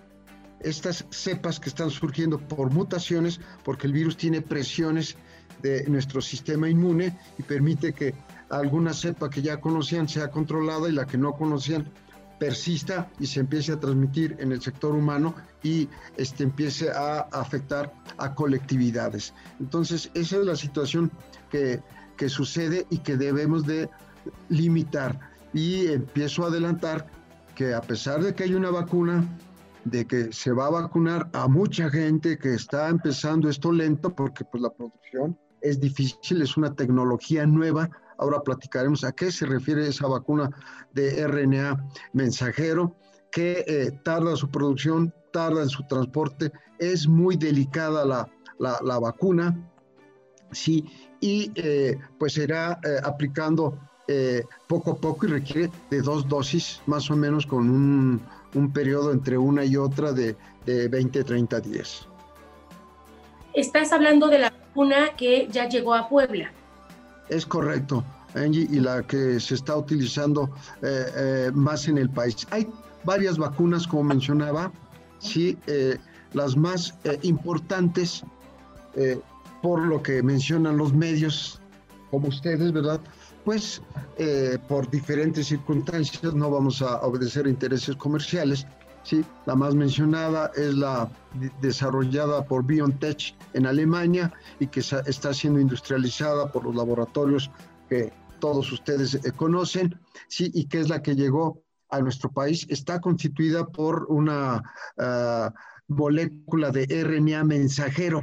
estas 0.60 1.06
cepas 1.10 1.60
que 1.60 1.70
están 1.70 1.90
surgiendo 1.90 2.38
por 2.38 2.72
mutaciones 2.72 3.40
porque 3.64 3.88
el 3.88 3.94
virus 3.94 4.18
tiene 4.18 4.42
presiones 4.42 5.16
de 5.62 5.84
nuestro 5.88 6.22
sistema 6.22 6.70
inmune 6.70 7.18
y 7.40 7.44
permite 7.44 7.94
que 7.94 8.14
alguna 8.50 8.94
cepa 8.94 9.30
que 9.30 9.42
ya 9.42 9.60
conocían 9.60 10.08
sea 10.08 10.30
controlada 10.30 10.88
y 10.90 10.92
la 10.92 11.06
que 11.06 11.18
no 11.18 11.34
conocían 11.34 11.92
persista 12.40 13.10
y 13.20 13.28
se 13.28 13.40
empiece 13.40 13.72
a 13.72 13.80
transmitir 13.80 14.36
en 14.40 14.52
el 14.52 14.62
sector 14.62 14.94
humano 14.94 15.36
y 15.64 15.88
este, 16.18 16.44
empiece 16.44 16.92
a 16.92 17.22
afectar 17.32 17.94
a 18.18 18.36
colectividades. 18.36 19.34
Entonces, 19.60 20.12
esa 20.14 20.38
es 20.38 20.46
la 20.46 20.56
situación 20.56 21.12
que, 21.50 21.82
que 22.18 22.30
sucede 22.30 22.86
y 22.90 23.00
que 23.00 23.18
debemos 23.18 23.66
de 23.66 23.90
limitar. 24.50 25.20
Y 25.54 25.88
empiezo 25.88 26.44
a 26.44 26.48
adelantar 26.48 27.08
que 27.56 27.74
a 27.74 27.82
pesar 27.82 28.22
de 28.22 28.36
que 28.36 28.44
hay 28.44 28.54
una 28.54 28.70
vacuna, 28.70 29.24
de 29.86 30.06
que 30.06 30.34
se 30.34 30.52
va 30.52 30.68
a 30.68 30.72
vacunar 30.72 31.30
a 31.34 31.48
mucha 31.48 31.90
gente 31.90 32.38
que 32.38 32.54
está 32.54 32.90
empezando 32.90 33.50
esto 33.50 33.72
lento, 33.72 34.14
porque 34.14 34.44
pues 34.44 34.62
la 34.62 34.72
producción 34.72 35.38
es 35.62 35.80
difícil, 35.80 36.42
es 36.42 36.58
una 36.58 36.74
tecnología 36.74 37.46
nueva, 37.46 37.90
Ahora 38.18 38.42
platicaremos 38.42 39.04
a 39.04 39.12
qué 39.12 39.32
se 39.32 39.46
refiere 39.46 39.88
esa 39.88 40.08
vacuna 40.08 40.50
de 40.94 41.28
RNA 41.28 41.84
mensajero, 42.14 42.96
que 43.32 43.66
eh, 43.68 43.92
tarda 44.04 44.36
su 44.38 44.50
producción, 44.50 45.14
tarda 45.34 45.64
en 45.64 45.70
su 45.70 45.86
transporte, 45.88 46.52
es 46.80 47.08
muy 47.08 47.36
delicada 47.36 48.06
la, 48.58 49.00
vacuna, 49.00 49.70
sí, 50.52 50.86
y 51.20 51.52
eh, 51.56 51.98
pues 52.18 52.34
será 52.34 52.80
eh, 52.84 53.00
aplicando 53.04 53.78
poco 54.68 54.92
a 54.92 54.96
poco 54.98 55.26
y 55.26 55.30
requiere 55.30 55.72
de 55.90 56.00
dos 56.00 56.30
dosis, 56.30 56.80
más 56.86 57.10
o 57.10 57.16
menos 57.16 57.44
con 57.48 57.68
un, 58.54 58.72
periodo 58.72 59.12
entre 59.12 59.36
una 59.36 59.66
y 59.66 59.76
otra 59.76 60.14
de, 60.14 60.38
de 60.64 60.88
20, 60.88 61.24
30 61.24 61.60
días. 61.60 62.08
Estás 63.56 63.92
hablando 63.92 64.28
de 64.28 64.38
la 64.38 64.52
vacuna 64.52 65.16
que 65.18 65.48
ya 65.50 65.68
llegó 65.68 65.96
a 65.96 66.08
Puebla. 66.08 66.52
Es 67.30 67.46
correcto, 67.46 68.04
Angie, 68.36 68.68
y 68.70 68.80
la 68.80 69.02
que 69.04 69.40
se 69.40 69.56
está 69.56 69.76
utilizando 69.78 70.50
eh, 70.82 71.06
eh, 71.16 71.52
más 71.54 71.88
en 71.88 71.98
el 71.98 72.10
país. 72.10 72.48
Hay 72.52 72.68
varias 73.04 73.38
vacunas, 73.38 73.88
como 73.88 74.04
mencionaba, 74.04 74.72
sí, 75.20 75.58
eh, 75.68 75.98
las 76.34 76.56
más 76.58 76.94
importantes, 77.22 78.24
por 79.62 79.82
lo 79.82 80.02
que 80.02 80.22
mencionan 80.24 80.78
los 80.78 80.94
medios, 80.94 81.62
como 82.12 82.28
ustedes, 82.28 82.72
¿verdad? 82.72 83.00
Pues 83.44 83.82
por 84.68 84.90
diferentes 84.90 85.48
circunstancias 85.48 86.34
no 86.34 86.50
vamos 86.50 86.82
a 86.82 87.02
obedecer 87.02 87.48
intereses 87.48 87.96
comerciales, 87.96 88.66
¿sí? 89.06 89.24
La 89.46 89.56
más 89.56 89.76
mencionada 89.76 90.52
es 90.56 90.74
la 90.76 91.10
desarrollada 91.62 92.46
por 92.46 92.66
BioNTech 92.66 93.36
en 93.54 93.68
Alemania 93.68 94.34
y 94.60 94.68
que 94.68 94.82
está 94.82 95.34
siendo 95.34 95.60
industrializada 95.60 96.52
por 96.52 96.66
los 96.66 96.76
laboratorios 96.76 97.50
que 97.88 98.12
todos 98.40 98.72
ustedes 98.72 99.16
eh, 99.16 99.32
conocen, 99.32 99.98
¿sí? 100.28 100.52
Y 100.54 100.66
que 100.68 100.82
es 100.82 100.90
la 100.90 101.02
que 101.02 101.16
llegó 101.16 101.64
a 101.90 102.02
nuestro 102.02 102.32
país. 102.32 102.66
Está 102.70 103.00
constituida 103.00 103.66
por 103.68 104.08
una 104.10 104.62
ah, 104.98 105.54
molécula 105.88 106.72
de 106.72 106.86
RNA 106.86 107.44
mensajero, 107.46 108.22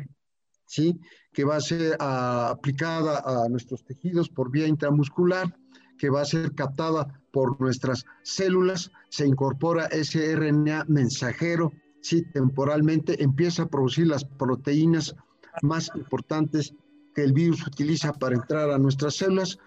¿sí? 0.66 1.00
Que 1.32 1.44
va 1.44 1.56
a 1.56 1.60
ser 1.60 1.96
ah, 2.00 2.50
aplicada 2.50 3.22
a 3.24 3.48
nuestros 3.48 3.84
tejidos 3.84 4.28
por 4.28 4.50
vía 4.50 4.66
intramuscular 4.66 5.54
que 6.02 6.10
va 6.10 6.22
a 6.22 6.24
ser 6.24 6.52
captada 6.56 7.20
por 7.32 7.60
nuestras 7.60 8.04
células, 8.24 8.90
se 9.12 9.26
incorpora 9.26 9.84
ese 9.88 10.34
RNA 10.34 10.86
mensajero, 10.88 11.70
si 12.00 12.22
temporalmente 12.22 13.22
empieza 13.22 13.64
a 13.64 13.68
producir 13.68 14.06
las 14.06 14.24
proteínas 14.24 15.14
más 15.60 15.90
importantes 15.94 16.72
que 17.14 17.22
el 17.22 17.34
virus 17.34 17.66
utiliza 17.66 18.14
para 18.14 18.36
entrar 18.36 18.70
a 18.70 18.78
nuestras 18.78 19.16
células, 19.16 19.58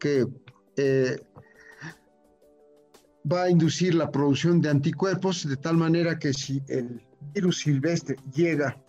que 0.00 0.24
eh, 0.78 1.18
va 3.30 3.42
a 3.42 3.50
inducir 3.50 3.94
la 3.94 4.10
producción 4.10 4.62
de 4.62 4.70
anticuerpos 4.70 5.46
de 5.46 5.58
tal 5.58 5.76
manera 5.76 6.18
que 6.18 6.32
si 6.32 6.62
el 6.68 7.06
virus 7.34 7.58
silvestre 7.58 8.16
llega 8.34 8.82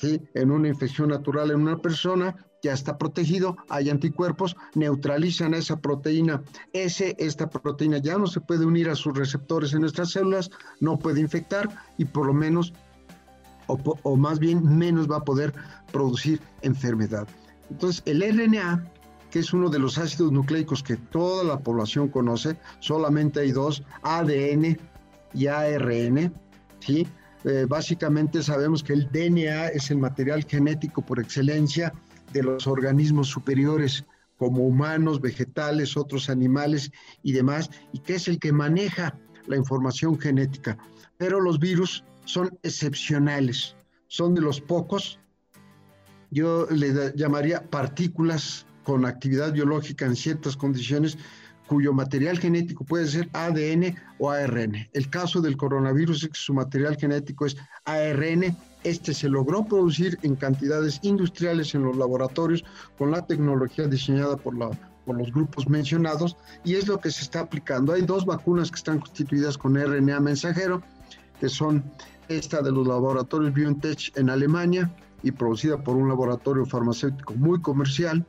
en 0.00 0.50
una 0.52 0.68
infección 0.68 1.08
natural 1.08 1.50
en 1.50 1.62
una 1.62 1.78
persona, 1.82 2.36
ya 2.66 2.72
está 2.72 2.98
protegido, 2.98 3.56
hay 3.68 3.90
anticuerpos, 3.90 4.56
neutralizan 4.74 5.54
esa 5.54 5.80
proteína 5.80 6.42
S, 6.72 7.14
esta 7.18 7.48
proteína 7.48 7.98
ya 7.98 8.18
no 8.18 8.26
se 8.26 8.40
puede 8.40 8.66
unir 8.66 8.88
a 8.90 8.96
sus 8.96 9.16
receptores 9.16 9.72
en 9.72 9.82
nuestras 9.82 10.10
células, 10.10 10.50
no 10.80 10.98
puede 10.98 11.20
infectar 11.20 11.68
y 11.96 12.06
por 12.06 12.26
lo 12.26 12.34
menos 12.34 12.72
o, 13.68 14.16
más 14.16 14.38
bien 14.38 14.64
menos 14.76 15.08
va 15.08 15.18
a 15.18 15.24
poder 15.24 15.52
producir 15.92 16.40
enfermedad. 16.62 17.26
Entonces, 17.70 18.02
el 18.04 18.22
RNA, 18.22 18.84
que 19.30 19.40
es 19.40 19.52
uno 19.52 19.70
de 19.70 19.78
los 19.78 19.98
ácidos 19.98 20.32
nucleicos 20.32 20.82
que 20.82 20.96
toda 20.96 21.44
la 21.44 21.58
población 21.58 22.08
conoce, 22.08 22.56
solamente 22.80 23.40
hay 23.40 23.52
dos, 23.52 23.82
ADN 24.02 24.78
y 25.34 25.46
ARN, 25.46 26.32
¿sí? 26.80 27.06
Eh, 27.44 27.66
básicamente 27.68 28.42
sabemos 28.42 28.82
que 28.82 28.92
el 28.92 29.08
DNA 29.12 29.68
es 29.68 29.90
el 29.92 29.98
material 29.98 30.44
genético 30.44 31.02
por 31.02 31.20
excelencia 31.20 31.92
de 32.36 32.42
los 32.42 32.66
organismos 32.66 33.28
superiores, 33.28 34.04
como 34.36 34.66
humanos, 34.66 35.20
vegetales, 35.20 35.96
otros 35.96 36.28
animales 36.28 36.90
y 37.22 37.32
demás, 37.32 37.70
y 37.92 38.00
que 38.00 38.16
es 38.16 38.28
el 38.28 38.38
que 38.38 38.52
maneja 38.52 39.18
la 39.46 39.56
información 39.56 40.18
genética. 40.18 40.76
Pero 41.16 41.40
los 41.40 41.58
virus 41.58 42.04
son 42.24 42.58
excepcionales, 42.62 43.76
son 44.08 44.34
de 44.34 44.42
los 44.42 44.60
pocos, 44.60 45.18
yo 46.30 46.66
le 46.70 47.14
llamaría 47.14 47.62
partículas 47.70 48.66
con 48.82 49.06
actividad 49.06 49.52
biológica 49.52 50.04
en 50.04 50.16
ciertas 50.16 50.56
condiciones 50.56 51.16
cuyo 51.66 51.92
material 51.92 52.38
genético 52.38 52.84
puede 52.84 53.06
ser 53.06 53.28
ADN 53.32 53.96
o 54.18 54.30
ARN. 54.30 54.88
El 54.92 55.10
caso 55.10 55.40
del 55.40 55.56
coronavirus 55.56 56.24
es 56.24 56.28
que 56.28 56.38
su 56.38 56.54
material 56.54 56.96
genético 56.96 57.46
es 57.46 57.56
ARN. 57.84 58.56
Este 58.86 59.12
se 59.14 59.28
logró 59.28 59.64
producir 59.64 60.16
en 60.22 60.36
cantidades 60.36 61.00
industriales 61.02 61.74
en 61.74 61.82
los 61.82 61.96
laboratorios 61.96 62.64
con 62.96 63.10
la 63.10 63.26
tecnología 63.26 63.88
diseñada 63.88 64.36
por, 64.36 64.56
la, 64.56 64.70
por 65.04 65.18
los 65.18 65.32
grupos 65.32 65.68
mencionados 65.68 66.36
y 66.62 66.74
es 66.76 66.86
lo 66.86 67.00
que 67.00 67.10
se 67.10 67.22
está 67.22 67.40
aplicando. 67.40 67.92
Hay 67.92 68.02
dos 68.02 68.24
vacunas 68.24 68.70
que 68.70 68.76
están 68.76 69.00
constituidas 69.00 69.58
con 69.58 69.74
RNA 69.74 70.20
mensajero, 70.20 70.84
que 71.40 71.48
son 71.48 71.82
esta 72.28 72.62
de 72.62 72.70
los 72.70 72.86
laboratorios 72.86 73.52
BioNTech 73.52 74.16
en 74.16 74.30
Alemania 74.30 74.88
y 75.24 75.32
producida 75.32 75.82
por 75.82 75.96
un 75.96 76.08
laboratorio 76.08 76.64
farmacéutico 76.64 77.34
muy 77.34 77.60
comercial, 77.60 78.24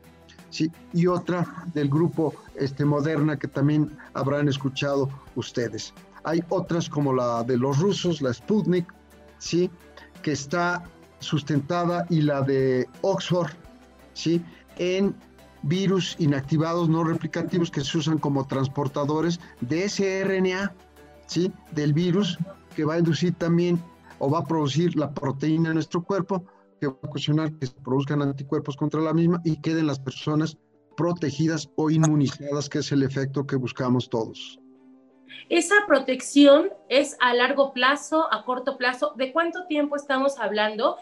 ¿sí? 0.49 0.71
y 0.91 1.05
otra 1.05 1.67
del 1.75 1.87
grupo 1.87 2.33
este, 2.55 2.83
Moderna 2.83 3.37
que 3.37 3.47
también 3.47 3.95
habrán 4.15 4.47
escuchado 4.47 5.07
ustedes. 5.35 5.93
Hay 6.23 6.43
otras 6.49 6.89
como 6.89 7.13
la 7.13 7.43
de 7.43 7.57
los 7.57 7.77
rusos, 7.77 8.23
la 8.23 8.33
Sputnik, 8.33 8.91
¿sí? 9.37 9.69
Que 10.27 10.33
está 10.33 10.83
sustentada 11.19 12.05
y 12.09 12.19
la 12.19 12.41
de 12.41 12.85
Oxford, 12.99 13.51
¿sí? 14.13 14.43
en 14.77 15.15
virus 15.61 16.17
inactivados 16.19 16.89
no 16.89 17.05
replicativos 17.05 17.71
que 17.71 17.79
se 17.79 17.97
usan 17.97 18.17
como 18.17 18.45
transportadores 18.45 19.39
de 19.61 19.85
ese 19.85 20.25
RNA, 20.25 20.75
¿sí? 21.27 21.53
del 21.71 21.93
virus 21.93 22.37
que 22.75 22.83
va 22.83 22.95
a 22.95 22.99
inducir 22.99 23.35
también 23.35 23.81
o 24.19 24.29
va 24.29 24.39
a 24.39 24.45
producir 24.45 24.97
la 24.97 25.13
proteína 25.13 25.69
en 25.69 25.75
nuestro 25.75 26.03
cuerpo 26.03 26.43
que 26.81 26.87
va 26.87 26.97
a 27.01 27.07
ocasionar 27.07 27.53
que 27.53 27.67
se 27.67 27.75
produzcan 27.75 28.21
anticuerpos 28.21 28.75
contra 28.75 28.99
la 28.99 29.13
misma 29.13 29.39
y 29.45 29.61
queden 29.61 29.87
las 29.87 29.99
personas 29.99 30.57
protegidas 30.97 31.69
o 31.77 31.89
inmunizadas, 31.89 32.67
que 32.67 32.79
es 32.79 32.91
el 32.91 33.03
efecto 33.03 33.47
que 33.47 33.55
buscamos 33.55 34.09
todos. 34.09 34.59
Esa 35.49 35.75
protección 35.87 36.69
es 36.89 37.17
a 37.19 37.33
largo 37.33 37.73
plazo, 37.73 38.31
a 38.31 38.43
corto 38.43 38.77
plazo. 38.77 39.13
¿De 39.15 39.31
cuánto 39.31 39.65
tiempo 39.67 39.95
estamos 39.95 40.39
hablando 40.39 40.97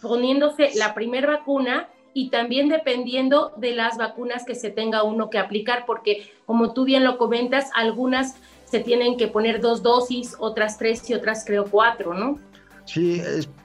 poniéndose 0.00 0.70
la 0.74 0.94
primera 0.94 1.28
vacuna 1.28 1.88
y 2.14 2.28
también 2.30 2.68
dependiendo 2.68 3.52
de 3.56 3.74
las 3.74 3.96
vacunas 3.96 4.44
que 4.44 4.54
se 4.54 4.70
tenga 4.70 5.02
uno 5.02 5.30
que 5.30 5.38
aplicar? 5.38 5.84
Porque 5.86 6.30
como 6.46 6.72
tú 6.74 6.84
bien 6.84 7.04
lo 7.04 7.18
comentas, 7.18 7.70
algunas 7.74 8.36
se 8.64 8.80
tienen 8.80 9.16
que 9.16 9.28
poner 9.28 9.60
dos 9.60 9.82
dosis, 9.82 10.34
otras 10.38 10.78
tres 10.78 11.08
y 11.10 11.14
otras 11.14 11.44
creo 11.44 11.66
cuatro, 11.66 12.14
¿no? 12.14 12.38
Sí, 12.86 13.22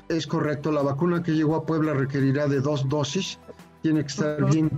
es, 0.09 0.27
correcto. 0.27 0.71
La 0.71 0.81
vacuna 0.81 1.23
que 1.23 1.31
llegó 1.31 1.55
a 1.55 1.65
Puebla 1.65 1.93
requerirá 1.93 2.47
de 2.47 2.59
dos 2.59 2.87
dosis. 2.87 3.39
Tiene 3.81 4.01
que 4.01 4.07
estar 4.07 4.43
bien 4.51 4.69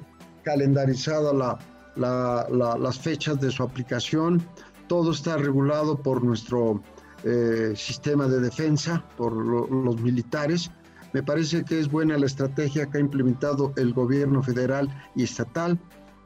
calendarizada 0.44 1.58
las 1.96 3.00
fechas 3.00 3.40
de 3.42 3.52
su 3.52 3.64
aplicación. 3.64 4.42
Todo 4.90 5.12
está 5.12 5.38
regulado 5.38 6.02
por 6.02 6.24
nuestro 6.24 6.82
eh, 7.24 7.74
sistema 7.76 8.28
de 8.28 8.42
defensa, 8.42 9.06
por 9.16 9.34
los 9.34 10.02
militares. 10.02 10.72
Me 11.14 11.24
parece 11.24 11.64
que 11.64 11.80
es 11.80 11.90
buena 11.90 12.18
la 12.18 12.26
estrategia 12.26 12.88
que 12.88 12.98
ha 12.98 13.02
implementado 13.02 13.72
el 13.78 13.94
gobierno 13.94 14.44
federal 14.44 14.90
y 15.16 15.24
estatal 15.24 15.80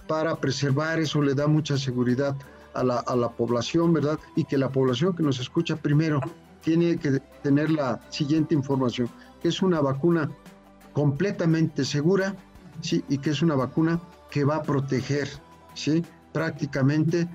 para 0.08 0.36
preservar 0.38 1.00
eso, 1.00 1.22
le 1.22 1.36
da 1.36 1.48
mucha 1.48 1.78
seguridad 1.78 2.36
a 2.74 2.84
la, 2.84 3.00
a 3.00 3.16
la 3.16 3.30
población, 3.30 3.94
¿verdad? 3.94 4.18
Y 4.36 4.46
que 4.46 4.58
la 4.58 4.72
población 4.72 5.14
que 5.16 5.24
nos 5.24 5.40
escucha 5.40 5.76
primero 5.76 6.22
tiene 6.62 6.98
que 6.98 7.20
tener 7.42 7.70
la 7.70 8.00
siguiente 8.10 8.56
información, 8.56 9.10
que 9.42 9.50
es 9.50 9.62
una 9.62 9.82
vacuna 9.82 10.30
completamente 10.94 11.84
segura, 11.84 12.34
¿sí? 12.82 13.04
Y 13.10 13.18
que 13.18 13.32
es 13.32 13.42
una 13.42 13.56
vacuna 13.56 14.00
que 14.32 14.46
va 14.46 14.58
a 14.58 14.64
proteger, 14.64 15.30
¿sí? 15.74 16.04
Prácticamente 16.32 17.28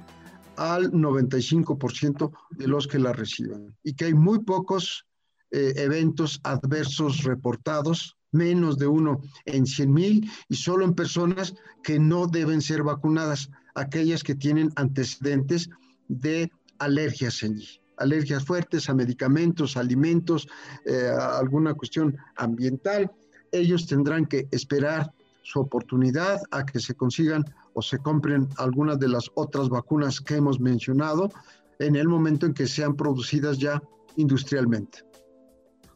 al 0.58 0.90
95% 0.90 2.32
de 2.50 2.68
los 2.68 2.86
que 2.86 2.98
la 2.98 3.12
reciban. 3.12 3.76
Y 3.82 3.94
que 3.94 4.06
hay 4.06 4.14
muy 4.14 4.40
pocos 4.40 5.06
eh, 5.50 5.72
eventos 5.76 6.40
adversos 6.42 7.22
reportados, 7.22 8.16
menos 8.32 8.76
de 8.76 8.86
uno 8.86 9.22
en 9.46 9.64
100 9.64 9.92
mil, 9.92 10.30
y 10.48 10.56
solo 10.56 10.84
en 10.84 10.94
personas 10.94 11.54
que 11.82 11.98
no 11.98 12.26
deben 12.26 12.60
ser 12.60 12.82
vacunadas 12.82 13.50
aquellas 13.74 14.22
que 14.22 14.34
tienen 14.34 14.70
antecedentes 14.76 15.70
de 16.08 16.50
alergias 16.78 17.42
en 17.42 17.58
alergias 17.96 18.44
fuertes 18.44 18.88
a 18.88 18.94
medicamentos, 18.94 19.76
alimentos, 19.76 20.48
eh, 20.84 21.10
alguna 21.18 21.74
cuestión 21.74 22.16
ambiental. 22.36 23.10
Ellos 23.50 23.86
tendrán 23.86 24.26
que 24.26 24.46
esperar 24.50 25.12
su 25.42 25.60
oportunidad 25.60 26.40
a 26.50 26.64
que 26.64 26.78
se 26.78 26.94
consigan 26.94 27.44
o 27.78 27.82
se 27.82 27.98
compren 27.98 28.48
algunas 28.56 28.98
de 28.98 29.08
las 29.08 29.30
otras 29.34 29.68
vacunas 29.68 30.20
que 30.20 30.34
hemos 30.34 30.58
mencionado 30.58 31.30
en 31.78 31.94
el 31.94 32.08
momento 32.08 32.44
en 32.44 32.52
que 32.52 32.66
sean 32.66 32.96
producidas 32.96 33.56
ya 33.58 33.80
industrialmente. 34.16 35.04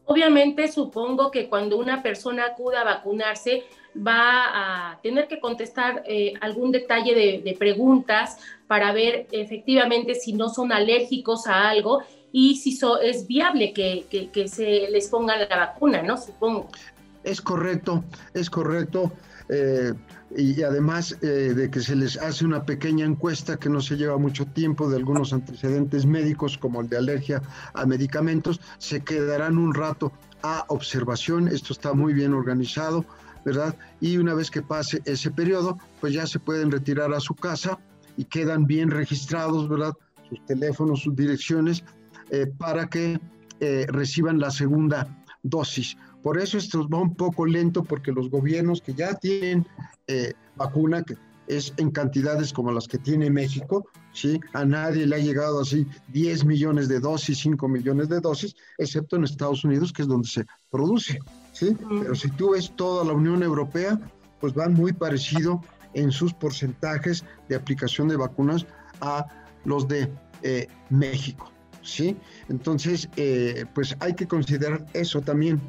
Obviamente 0.04 0.70
supongo 0.70 1.32
que 1.32 1.48
cuando 1.48 1.78
una 1.78 2.00
persona 2.00 2.46
acuda 2.46 2.82
a 2.82 2.84
vacunarse 2.84 3.64
va 3.96 4.92
a 4.92 5.00
tener 5.02 5.26
que 5.26 5.40
contestar 5.40 6.04
eh, 6.06 6.34
algún 6.40 6.70
detalle 6.70 7.42
de, 7.44 7.56
preguntas 7.58 8.38
para 8.68 8.92
ver 8.92 9.26
efectivamente 9.32 10.14
si 10.14 10.34
no 10.34 10.50
son 10.50 10.70
alérgicos 10.70 11.48
a 11.48 11.68
algo 11.68 12.02
y 12.30 12.56
si 12.56 12.78
es 13.02 13.26
viable 13.26 13.72
que, 13.72 14.48
se 14.48 14.88
les 14.88 15.08
ponga 15.08 15.36
la 15.36 15.56
vacuna, 15.56 16.00
¿no? 16.02 16.16
Supongo. 16.16 16.68
Es 17.24 17.40
correcto, 17.40 18.04
es 18.34 18.48
correcto. 18.48 19.12
Eh, 19.48 19.92
y 20.36 20.62
además 20.62 21.16
eh, 21.20 21.52
de 21.54 21.70
que 21.70 21.80
se 21.80 21.94
les 21.94 22.16
hace 22.16 22.44
una 22.44 22.64
pequeña 22.64 23.04
encuesta 23.04 23.58
que 23.58 23.68
no 23.68 23.80
se 23.80 23.96
lleva 23.96 24.16
mucho 24.18 24.46
tiempo 24.46 24.88
de 24.88 24.96
algunos 24.96 25.32
antecedentes 25.32 26.06
médicos 26.06 26.56
como 26.56 26.80
el 26.80 26.88
de 26.88 26.96
alergia 26.96 27.42
a 27.74 27.84
medicamentos, 27.86 28.60
se 28.78 29.02
quedarán 29.02 29.58
un 29.58 29.74
rato 29.74 30.12
a 30.42 30.64
observación, 30.68 31.48
esto 31.48 31.72
está 31.72 31.92
muy 31.92 32.14
bien 32.14 32.32
organizado, 32.32 33.04
¿verdad? 33.44 33.76
Y 34.00 34.16
una 34.16 34.34
vez 34.34 34.50
que 34.50 34.62
pase 34.62 35.02
ese 35.04 35.30
periodo, 35.30 35.78
pues 36.00 36.14
ya 36.14 36.26
se 36.26 36.38
pueden 36.38 36.70
retirar 36.70 37.12
a 37.12 37.20
su 37.20 37.34
casa 37.34 37.78
y 38.16 38.24
quedan 38.24 38.66
bien 38.66 38.90
registrados, 38.90 39.68
¿verdad? 39.68 39.92
Sus 40.28 40.44
teléfonos, 40.46 41.02
sus 41.02 41.14
direcciones, 41.14 41.84
eh, 42.30 42.46
para 42.46 42.88
que 42.88 43.20
eh, 43.60 43.86
reciban 43.88 44.38
la 44.38 44.50
segunda 44.50 45.06
dosis. 45.42 45.96
Por 46.22 46.38
eso 46.38 46.58
esto 46.58 46.88
va 46.88 46.98
un 46.98 47.14
poco 47.14 47.46
lento 47.46 47.82
porque 47.82 48.12
los 48.12 48.30
gobiernos 48.30 48.80
que 48.80 48.94
ya 48.94 49.14
tienen 49.14 49.66
eh, 50.06 50.32
vacuna, 50.56 51.02
que 51.02 51.16
es 51.48 51.74
en 51.76 51.90
cantidades 51.90 52.52
como 52.52 52.72
las 52.72 52.87
que 52.87 52.98
tiene 52.98 53.30
México, 53.30 53.87
¿sí? 54.12 54.40
A 54.52 54.64
nadie 54.64 55.06
le 55.06 55.16
ha 55.16 55.18
llegado 55.18 55.61
así 55.61 55.87
10 56.08 56.44
millones 56.44 56.88
de 56.88 57.00
dosis, 57.00 57.38
5 57.38 57.68
millones 57.68 58.08
de 58.08 58.20
dosis, 58.20 58.54
excepto 58.78 59.16
en 59.16 59.24
Estados 59.24 59.64
Unidos, 59.64 59.92
que 59.92 60.02
es 60.02 60.08
donde 60.08 60.28
se 60.28 60.44
produce, 60.70 61.18
¿sí? 61.52 61.76
Pero 61.88 62.14
si 62.14 62.30
tú 62.30 62.50
ves 62.50 62.72
toda 62.76 63.04
la 63.04 63.12
Unión 63.12 63.42
Europea, 63.42 63.98
pues 64.40 64.54
van 64.54 64.74
muy 64.74 64.92
parecido 64.92 65.61
en 65.94 66.11
sus 66.11 66.32
porcentajes 66.32 67.24
de 67.48 67.56
aplicación 67.56 68.08
de 68.08 68.16
vacunas 68.16 68.66
a 69.00 69.26
los 69.64 69.87
de 69.88 70.11
eh, 70.42 70.68
México, 70.90 71.50
¿sí? 71.82 72.16
Entonces, 72.48 73.08
eh, 73.16 73.64
pues 73.74 73.96
hay 74.00 74.14
que 74.14 74.26
considerar 74.26 74.87
eso 74.94 75.20
también. 75.20 75.61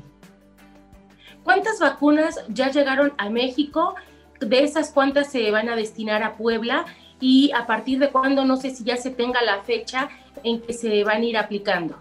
¿Cuántas 1.43 1.79
vacunas 1.79 2.39
ya 2.49 2.71
llegaron 2.71 3.13
a 3.17 3.29
México? 3.29 3.95
De 4.39 4.63
esas, 4.63 4.91
¿cuántas 4.91 5.31
se 5.31 5.51
van 5.51 5.69
a 5.69 5.75
destinar 5.75 6.23
a 6.23 6.35
Puebla? 6.35 6.85
Y 7.19 7.51
a 7.51 7.65
partir 7.65 7.99
de 7.99 8.09
cuándo, 8.09 8.45
no 8.45 8.57
sé 8.57 8.71
si 8.71 8.83
ya 8.83 8.97
se 8.97 9.09
tenga 9.09 9.41
la 9.41 9.61
fecha 9.63 10.09
en 10.43 10.61
que 10.61 10.73
se 10.73 11.03
van 11.03 11.21
a 11.21 11.25
ir 11.25 11.37
aplicando. 11.37 11.97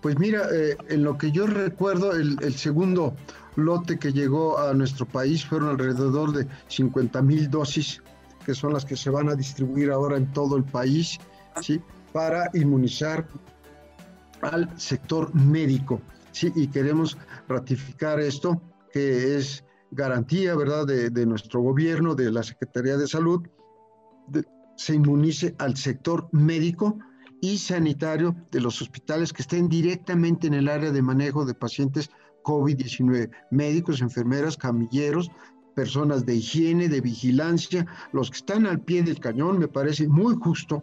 Pues 0.00 0.18
mira, 0.18 0.42
eh, 0.52 0.76
en 0.88 1.04
lo 1.04 1.16
que 1.18 1.30
yo 1.30 1.46
recuerdo, 1.46 2.12
el, 2.12 2.54
segundo 2.54 3.14
lote 3.56 3.98
que 3.98 4.12
llegó 4.12 4.58
a 4.58 4.72
nuestro 4.74 5.06
país 5.06 5.44
fueron 5.44 5.70
alrededor 5.70 6.32
de 6.32 6.46
50 6.68 7.22
mil 7.22 7.50
dosis, 7.50 8.02
que 8.44 8.54
son 8.54 8.72
las 8.72 8.84
que 8.84 8.96
se 8.96 9.10
van 9.10 9.28
a 9.28 9.34
distribuir 9.34 9.90
ahora 9.90 10.16
en 10.16 10.32
todo 10.32 10.56
el 10.56 10.64
país, 10.64 11.18
¿sí? 11.60 11.80
Para 12.12 12.50
inmunizar 12.54 13.26
al 14.42 14.68
sector 14.78 15.34
médico. 15.34 16.00
Sí, 16.32 16.52
y 16.54 16.68
queremos 16.68 17.18
ratificar 17.48 18.20
esto, 18.20 18.60
que 18.92 19.36
es 19.36 19.64
garantía, 19.90 20.54
¿verdad?, 20.54 20.86
de, 20.86 21.26
nuestro 21.26 21.60
gobierno, 21.60 22.14
de 22.14 22.30
la 22.30 22.42
Secretaría 22.42 22.96
de 22.96 23.08
Salud, 23.08 23.46
se 24.76 24.94
inmunice 24.94 25.54
al 25.58 25.76
sector 25.76 26.28
médico 26.30 26.98
y 27.40 27.58
sanitario 27.58 28.36
de 28.50 28.60
los 28.60 28.80
hospitales 28.82 29.32
que 29.32 29.42
estén 29.42 29.68
directamente 29.68 30.46
en 30.46 30.54
el 30.54 30.68
área 30.68 30.92
de 30.92 31.02
manejo 31.02 31.44
de 31.44 31.54
pacientes 31.54 32.10
COVID-19, 32.44 33.30
médicos, 33.50 34.00
enfermeras, 34.00 34.56
camilleros, 34.56 35.30
personas 35.74 36.26
de 36.26 36.34
higiene, 36.36 36.88
de 36.88 37.00
vigilancia, 37.00 37.86
los 38.12 38.30
que 38.30 38.38
están 38.38 38.66
al 38.66 38.80
pie 38.80 39.02
del 39.02 39.20
cañón, 39.20 39.58
me 39.58 39.68
parece 39.68 40.08
muy 40.08 40.34
justo 40.36 40.82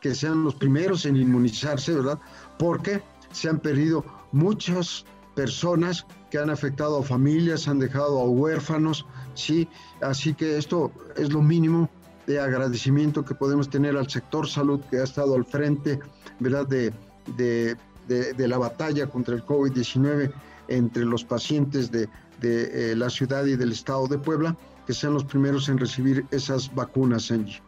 que 0.00 0.14
sean 0.14 0.44
los 0.44 0.54
primeros 0.54 1.04
en 1.04 1.16
inmunizarse, 1.16 1.94
¿verdad? 1.94 2.18
Porque 2.58 3.02
se 3.32 3.48
han 3.48 3.60
perdido 3.60 4.04
muchas 4.32 5.04
personas 5.34 6.06
que 6.30 6.38
han 6.38 6.50
afectado 6.50 6.98
a 6.98 7.02
familias, 7.02 7.68
han 7.68 7.78
dejado 7.78 8.20
a 8.20 8.24
huérfanos, 8.28 9.06
¿sí? 9.34 9.68
Así 10.00 10.34
que 10.34 10.58
esto 10.58 10.92
es 11.16 11.32
lo 11.32 11.42
mínimo 11.42 11.88
de 12.26 12.40
agradecimiento 12.40 13.24
que 13.24 13.34
podemos 13.34 13.68
tener 13.68 13.96
al 13.96 14.08
sector 14.08 14.48
salud 14.48 14.80
que 14.90 14.98
ha 14.98 15.04
estado 15.04 15.34
al 15.34 15.44
frente, 15.44 15.98
¿verdad? 16.38 16.66
De, 16.66 16.92
de, 17.36 17.76
de, 18.06 18.48
la 18.48 18.58
batalla 18.58 19.06
contra 19.06 19.34
el 19.34 19.44
COVID-19 19.44 20.32
entre 20.68 21.04
los 21.04 21.24
pacientes 21.24 21.90
de, 21.90 22.08
eh, 22.42 22.94
la 22.96 23.10
ciudad 23.10 23.44
y 23.46 23.56
del 23.56 23.72
estado 23.72 24.06
de 24.08 24.18
Puebla, 24.18 24.56
que 24.86 24.94
sean 24.94 25.14
los 25.14 25.24
primeros 25.24 25.68
en 25.68 25.78
recibir 25.78 26.24
esas 26.30 26.74
vacunas, 26.74 27.30
Angie. 27.30 27.62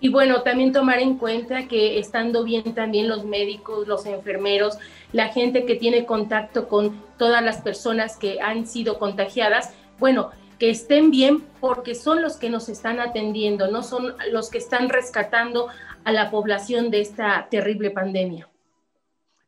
Y 0.00 0.08
bueno, 0.10 0.42
también 0.42 0.72
tomar 0.72 0.98
en 0.98 1.16
cuenta 1.16 1.66
que 1.66 1.98
estando 1.98 2.44
bien 2.44 2.74
también 2.74 3.08
los 3.08 3.24
médicos, 3.24 3.88
los 3.88 4.06
enfermeros, 4.06 4.78
la 5.12 5.28
gente 5.28 5.64
que 5.64 5.76
tiene 5.76 6.04
contacto 6.04 6.68
con 6.68 7.02
todas 7.16 7.42
las 7.42 7.62
personas 7.62 8.16
que 8.16 8.40
han 8.40 8.66
sido 8.66 8.98
contagiadas, 8.98 9.72
bueno, 9.98 10.30
que 10.58 10.70
estén 10.70 11.10
bien 11.10 11.42
porque 11.60 11.94
son 11.94 12.22
los 12.22 12.36
que 12.36 12.50
nos 12.50 12.68
están 12.68 13.00
atendiendo, 13.00 13.70
no 13.70 13.82
son 13.82 14.14
los 14.30 14.50
que 14.50 14.58
están 14.58 14.88
rescatando 14.88 15.68
a 16.04 16.12
la 16.12 16.30
población 16.30 16.90
de 16.90 17.00
esta 17.00 17.48
terrible 17.50 17.90
pandemia. 17.90 18.48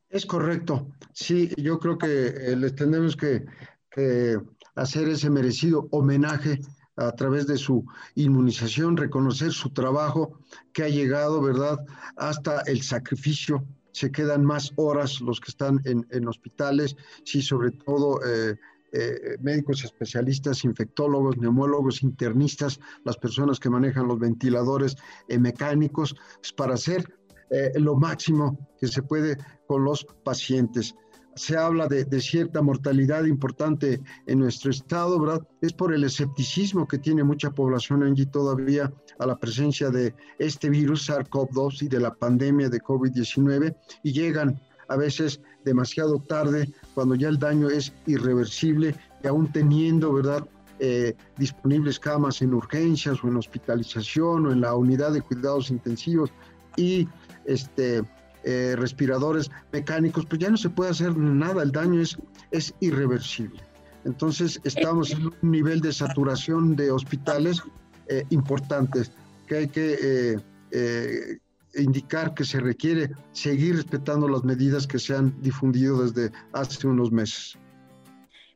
Es 0.09 0.24
correcto. 0.24 0.87
Sí, 1.12 1.52
yo 1.56 1.78
creo 1.78 1.98
que 1.98 2.06
eh, 2.06 2.56
les 2.56 2.74
tenemos 2.74 3.16
que 3.16 3.44
hacer 4.74 5.09
ese 5.09 5.30
merecido 5.30 5.88
homenaje 5.90 6.61
a 6.96 7.12
través 7.12 7.46
de 7.46 7.59
su 7.59 7.85
inmunización, 8.14 8.96
reconocer 8.96 9.52
su 9.52 9.70
trabajo 9.70 10.38
que 10.72 10.85
ha 10.85 10.88
llegado, 10.88 11.40
¿verdad?, 11.40 11.78
hasta 12.16 12.61
el 12.62 12.82
sacrificio. 12.82 13.64
Se 13.92 14.11
quedan 14.11 14.44
más 14.44 14.72
horas 14.76 15.20
los 15.20 15.40
que 15.40 15.50
están 15.50 15.80
en, 15.85 16.28
hospitales, 16.28 16.96
sí, 17.24 17.40
sobre 17.40 17.70
todo 17.70 18.20
eh, 18.26 18.56
eh, 18.92 19.37
médicos 19.40 19.85
especialistas, 19.85 20.64
infectólogos, 20.64 21.38
neumólogos, 21.38 22.02
internistas, 22.02 22.78
las 23.04 23.16
personas 23.16 23.59
que 23.59 23.70
manejan 23.70 24.09
los 24.09 24.18
ventiladores 24.18 24.96
eh, 25.28 25.38
mecánicos, 25.38 26.14
para 26.56 26.74
hacer 26.74 27.04
lo 27.76 27.94
máximo 27.94 28.59
que 28.80 28.88
se 28.88 29.04
puede 29.04 29.37
con 29.68 29.85
los 29.85 30.04
pacientes 30.24 30.96
se 31.37 31.57
habla 31.57 31.87
de, 31.87 32.20
cierta 32.20 32.62
mortalidad 32.62 33.25
importante 33.25 34.01
en 34.27 34.38
nuestro 34.38 34.70
estado, 34.70 35.20
¿verdad? 35.20 35.46
Es 35.61 35.72
por 35.72 35.94
el 35.94 36.05
escepticismo 36.05 36.88
que 36.88 36.99
tiene 36.99 37.22
mucha 37.22 37.51
población 37.51 38.03
allí 38.03 38.27
todavía 38.27 38.92
a 39.18 39.27
la 39.27 39.37
presencia 39.37 39.90
de 39.90 40.14
este 40.38 40.70
virus 40.70 41.09
SARS-CoV-2 41.09 41.83
y 41.83 41.88
de 41.88 42.01
la 42.01 42.14
pandemia 42.14 42.68
de 42.70 42.81
COVID-19 42.81 43.77
y 44.03 44.12
llegan 44.12 44.61
a 44.88 44.96
veces 44.96 45.40
demasiado 45.64 46.18
tarde 46.20 46.72
cuando 46.94 47.14
ya 47.14 47.29
el 47.29 47.38
daño 47.38 47.68
es 47.68 47.92
irreversible 48.07 48.94
y 49.22 49.27
aún 49.27 49.53
teniendo, 49.53 50.12
¿verdad? 50.12 50.46
Eh, 50.79 51.14
disponibles 51.37 51.99
camas 51.99 52.42
en 52.42 52.55
urgencias 52.55 53.22
o 53.22 53.29
en 53.29 53.37
hospitalización 53.37 54.46
o 54.46 54.53
en 54.53 54.61
la 54.61 54.75
unidad 54.75 55.12
de 55.12 55.22
cuidados 55.22 55.70
intensivos 55.70 56.31
y 56.77 57.09
este 57.46 58.05
eh, 58.48 58.76
respiradores 58.76 59.50
mecánicos, 59.72 60.24
pues 60.24 60.40
ya 60.40 60.48
no 60.48 60.56
se 60.56 60.70
puede 60.70 60.92
hacer 60.92 61.16
nada, 61.16 61.64
el 61.64 61.72
daño 61.72 62.00
es, 62.00 62.16
es 62.52 62.72
irreversible. 62.78 63.61
Entonces 64.04 64.61
estamos 64.62 65.11
en 65.11 65.26
un 65.26 65.35
nivel 65.42 65.80
de 65.80 65.92
saturación 65.92 66.76
de 66.76 66.92
hospitales 66.92 67.61
eh, 68.09 68.22
importantes 68.30 69.11
que 69.48 69.56
hay 69.56 69.66
que 69.66 70.38
eh, 70.70 71.38
indicar 71.74 72.35
que 72.35 72.44
se 72.44 72.61
requiere 72.61 73.11
seguir 73.32 73.74
respetando 73.74 74.28
las 74.28 74.44
medidas 74.44 74.87
que 74.87 75.00
se 75.00 75.16
han 75.16 75.35
difundido 75.42 76.04
desde 76.04 76.30
hace 76.52 76.87
unos 76.87 77.11
meses. 77.11 77.59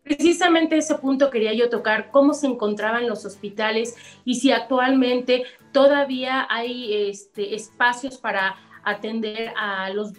Precisamente 0.04 0.78
ese 0.78 0.94
punto 0.94 1.30
quería 1.30 1.52
yo 1.52 1.68
tocar, 1.68 2.12
cómo 2.12 2.32
se 2.32 2.46
encontraban 2.46 3.08
los 3.08 3.24
hospitales 3.24 3.96
y 4.24 4.36
si 4.36 4.52
actualmente 4.52 5.42
todavía 5.72 6.46
hay 6.48 7.08
este, 7.08 7.56
espacios 7.56 8.18
para 8.18 8.54
atender 8.84 9.52
a 9.56 9.90
los 9.90 10.12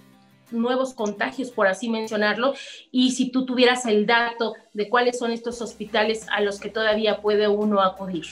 nuevos 0.52 0.94
contagios, 0.94 1.50
por 1.52 1.68
así 1.68 1.90
mencionarlo, 1.90 2.54
y 2.92 3.12
si 3.12 3.32
tú 3.32 3.46
tuvieras 3.46 3.86
el 3.86 4.06
dato 4.06 4.54
de 4.74 4.90
cuáles 4.90 5.18
son 5.18 5.32
estos 5.32 5.62
hospitales 5.62 6.26
a 6.30 6.42
los 6.42 6.60
que 6.60 6.70
todavía 6.70 7.22
puede 7.22 7.48
uno 7.48 7.82
acudir. 7.82 8.26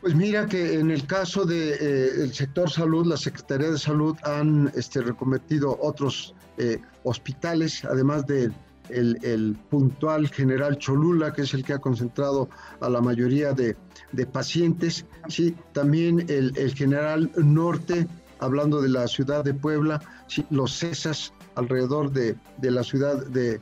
Pues 0.00 0.14
mira 0.14 0.46
que 0.46 0.78
en 0.78 0.90
el 0.90 1.06
caso 1.06 1.44
del 1.44 1.74
eh, 1.80 2.32
sector 2.32 2.70
salud, 2.70 3.06
la 3.06 3.16
Secretaría 3.16 3.70
de 3.70 3.78
Salud 3.78 4.16
han 4.22 4.70
este, 4.76 5.00
reconvertido 5.00 5.76
otros 5.80 6.34
eh, 6.56 6.80
hospitales, 7.02 7.84
además 7.84 8.24
del 8.26 8.54
el, 8.90 9.56
puntual 9.68 10.28
general 10.28 10.78
Cholula, 10.78 11.32
que 11.32 11.42
es 11.42 11.52
el 11.52 11.64
que 11.64 11.74
ha 11.74 11.78
concentrado 11.78 12.48
a 12.80 12.88
la 12.88 13.00
mayoría 13.00 13.52
de, 13.52 13.76
pacientes. 14.32 15.04
Sí, 15.28 15.54
también 15.72 16.24
el, 16.28 16.56
el 16.56 16.74
general 16.74 17.30
Norte, 17.36 18.06
hablando 18.40 18.80
de 18.80 18.88
la 18.88 19.06
ciudad 19.06 19.44
de 19.44 19.54
Puebla, 19.54 20.00
los 20.50 20.78
CESAS 20.78 21.32
alrededor 21.54 22.12
de, 22.12 22.36
la 22.60 22.82
ciudad 22.82 23.26
de, 23.26 23.60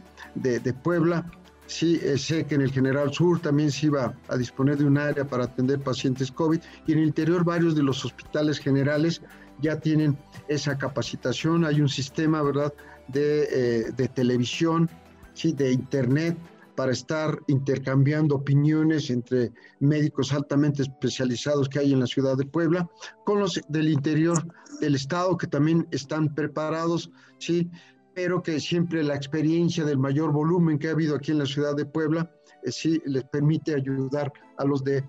Puebla. 0.82 1.30
Sí, 1.66 1.98
eh, 2.02 2.16
sé 2.16 2.44
que 2.46 2.54
en 2.54 2.60
el 2.60 2.70
General 2.70 3.12
Sur 3.12 3.40
también 3.40 3.72
se 3.72 3.86
iba 3.86 4.14
a 4.28 4.36
disponer 4.36 4.76
de 4.76 4.84
un 4.84 4.96
área 4.98 5.24
para 5.24 5.44
atender 5.44 5.80
pacientes 5.80 6.30
COVID 6.30 6.60
y 6.86 6.92
en 6.92 6.98
el 7.00 7.06
interior 7.06 7.44
varios 7.44 7.74
de 7.74 7.82
los 7.82 8.04
hospitales 8.04 8.60
generales 8.60 9.20
ya 9.60 9.80
tienen 9.80 10.16
esa 10.46 10.78
capacitación. 10.78 11.64
Hay 11.64 11.80
un 11.80 11.88
sistema, 11.88 12.40
¿verdad?, 12.42 12.72
de, 13.08 13.48
eh, 13.50 13.92
de 13.96 14.08
televisión, 14.08 14.88
sí, 15.34 15.52
de 15.52 15.72
internet 15.72 16.36
para 16.76 16.92
estar 16.92 17.38
intercambiando 17.46 18.36
opiniones 18.36 19.10
entre 19.10 19.52
médicos 19.80 20.32
altamente 20.32 20.82
especializados 20.82 21.68
que 21.68 21.78
hay 21.78 21.92
en 21.92 22.00
la 22.00 22.06
ciudad 22.06 22.36
de 22.36 22.44
Puebla, 22.44 22.88
con 23.24 23.40
los 23.40 23.60
del 23.68 23.88
interior 23.88 24.46
del 24.80 24.94
estado 24.94 25.36
que 25.36 25.46
también 25.46 25.88
están 25.90 26.34
preparados, 26.34 27.10
sí, 27.38 27.70
pero 28.14 28.42
que 28.42 28.60
siempre 28.60 29.02
la 29.02 29.14
experiencia 29.14 29.84
del 29.84 29.98
mayor 29.98 30.32
volumen 30.32 30.78
que 30.78 30.88
ha 30.88 30.92
habido 30.92 31.16
aquí 31.16 31.32
en 31.32 31.38
la 31.38 31.46
ciudad 31.46 31.74
de 31.74 31.86
Puebla, 31.86 32.30
eh, 32.62 32.72
sí 32.72 33.00
les 33.04 33.24
permite 33.24 33.74
ayudar 33.74 34.32
a 34.58 34.64
los 34.64 34.84
de 34.84 35.04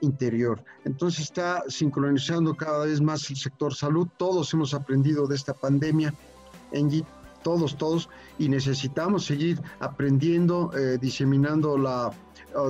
interior. 0.00 0.62
Entonces 0.84 1.20
está 1.20 1.62
sincronizando 1.68 2.54
cada 2.56 2.86
vez 2.86 3.00
más 3.00 3.30
el 3.30 3.36
sector 3.36 3.74
salud. 3.74 4.08
Todos 4.16 4.52
hemos 4.54 4.74
aprendido 4.74 5.26
de 5.26 5.36
esta 5.36 5.54
pandemia. 5.54 6.12
En 6.72 6.90
todos, 7.46 7.76
todos, 7.76 8.08
y 8.40 8.48
necesitamos 8.48 9.24
seguir 9.24 9.62
aprendiendo, 9.78 10.72
eh, 10.76 10.98
diseminando 11.00 11.78
la, 11.78 12.10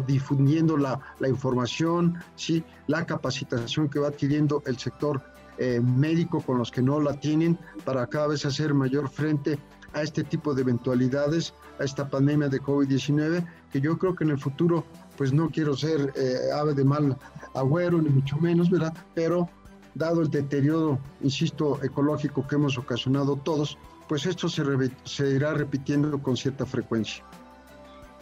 difundiendo 0.07 0.77
la, 0.77 1.01
la, 1.19 1.29
información, 1.31 2.19
¿sí? 2.35 2.63
la 2.87 3.07
capacitación 3.07 3.89
que 3.89 4.01
va 4.01 4.09
adquiriendo 4.09 4.63
el 4.67 4.77
sector 4.77 5.23
eh, 5.57 5.81
médico 5.81 6.43
con 6.43 6.59
los 6.59 6.71
que 6.71 6.83
no 6.83 7.01
la 7.01 7.19
tienen 7.19 7.59
para 7.87 8.07
cada 8.07 8.27
vez 8.27 8.45
hacer 8.45 8.75
mayor 8.75 9.09
frente 9.09 9.59
a 9.95 10.03
este 10.03 10.23
tipo 10.23 10.53
de 10.53 10.61
eventualidades, 10.61 11.55
a 11.81 11.85
esta 11.85 12.11
pandemia 12.11 12.51
de 12.51 12.61
COVID-19, 12.61 13.47
que 13.73 13.81
yo 13.81 13.97
creo 13.97 14.15
que 14.15 14.25
en 14.25 14.31
el 14.33 14.39
futuro, 14.39 14.85
pues 15.17 15.33
no 15.33 15.49
quiero 15.49 15.75
ser 15.75 16.13
eh, 16.17 16.53
ave 16.55 16.75
de 16.75 16.85
mal 16.85 17.17
agüero, 17.55 18.03
ni 18.03 18.11
mucho 18.11 18.37
menos, 18.37 18.69
¿verdad? 18.69 18.93
Pero 19.15 19.49
dado 19.95 20.21
el 20.21 20.29
deterioro, 20.29 20.99
insisto, 21.23 21.83
ecológico 21.83 22.47
que 22.47 22.57
hemos 22.57 22.77
ocasionado 22.77 23.37
todos, 23.37 23.79
pues 24.09 24.27
esto 24.27 24.49
se, 24.49 24.63
se 25.05 25.31
irá 25.31 25.55
repitiendo 25.55 26.21
con 26.23 26.37
cierta 26.37 26.65
frecuencia. 26.67 27.25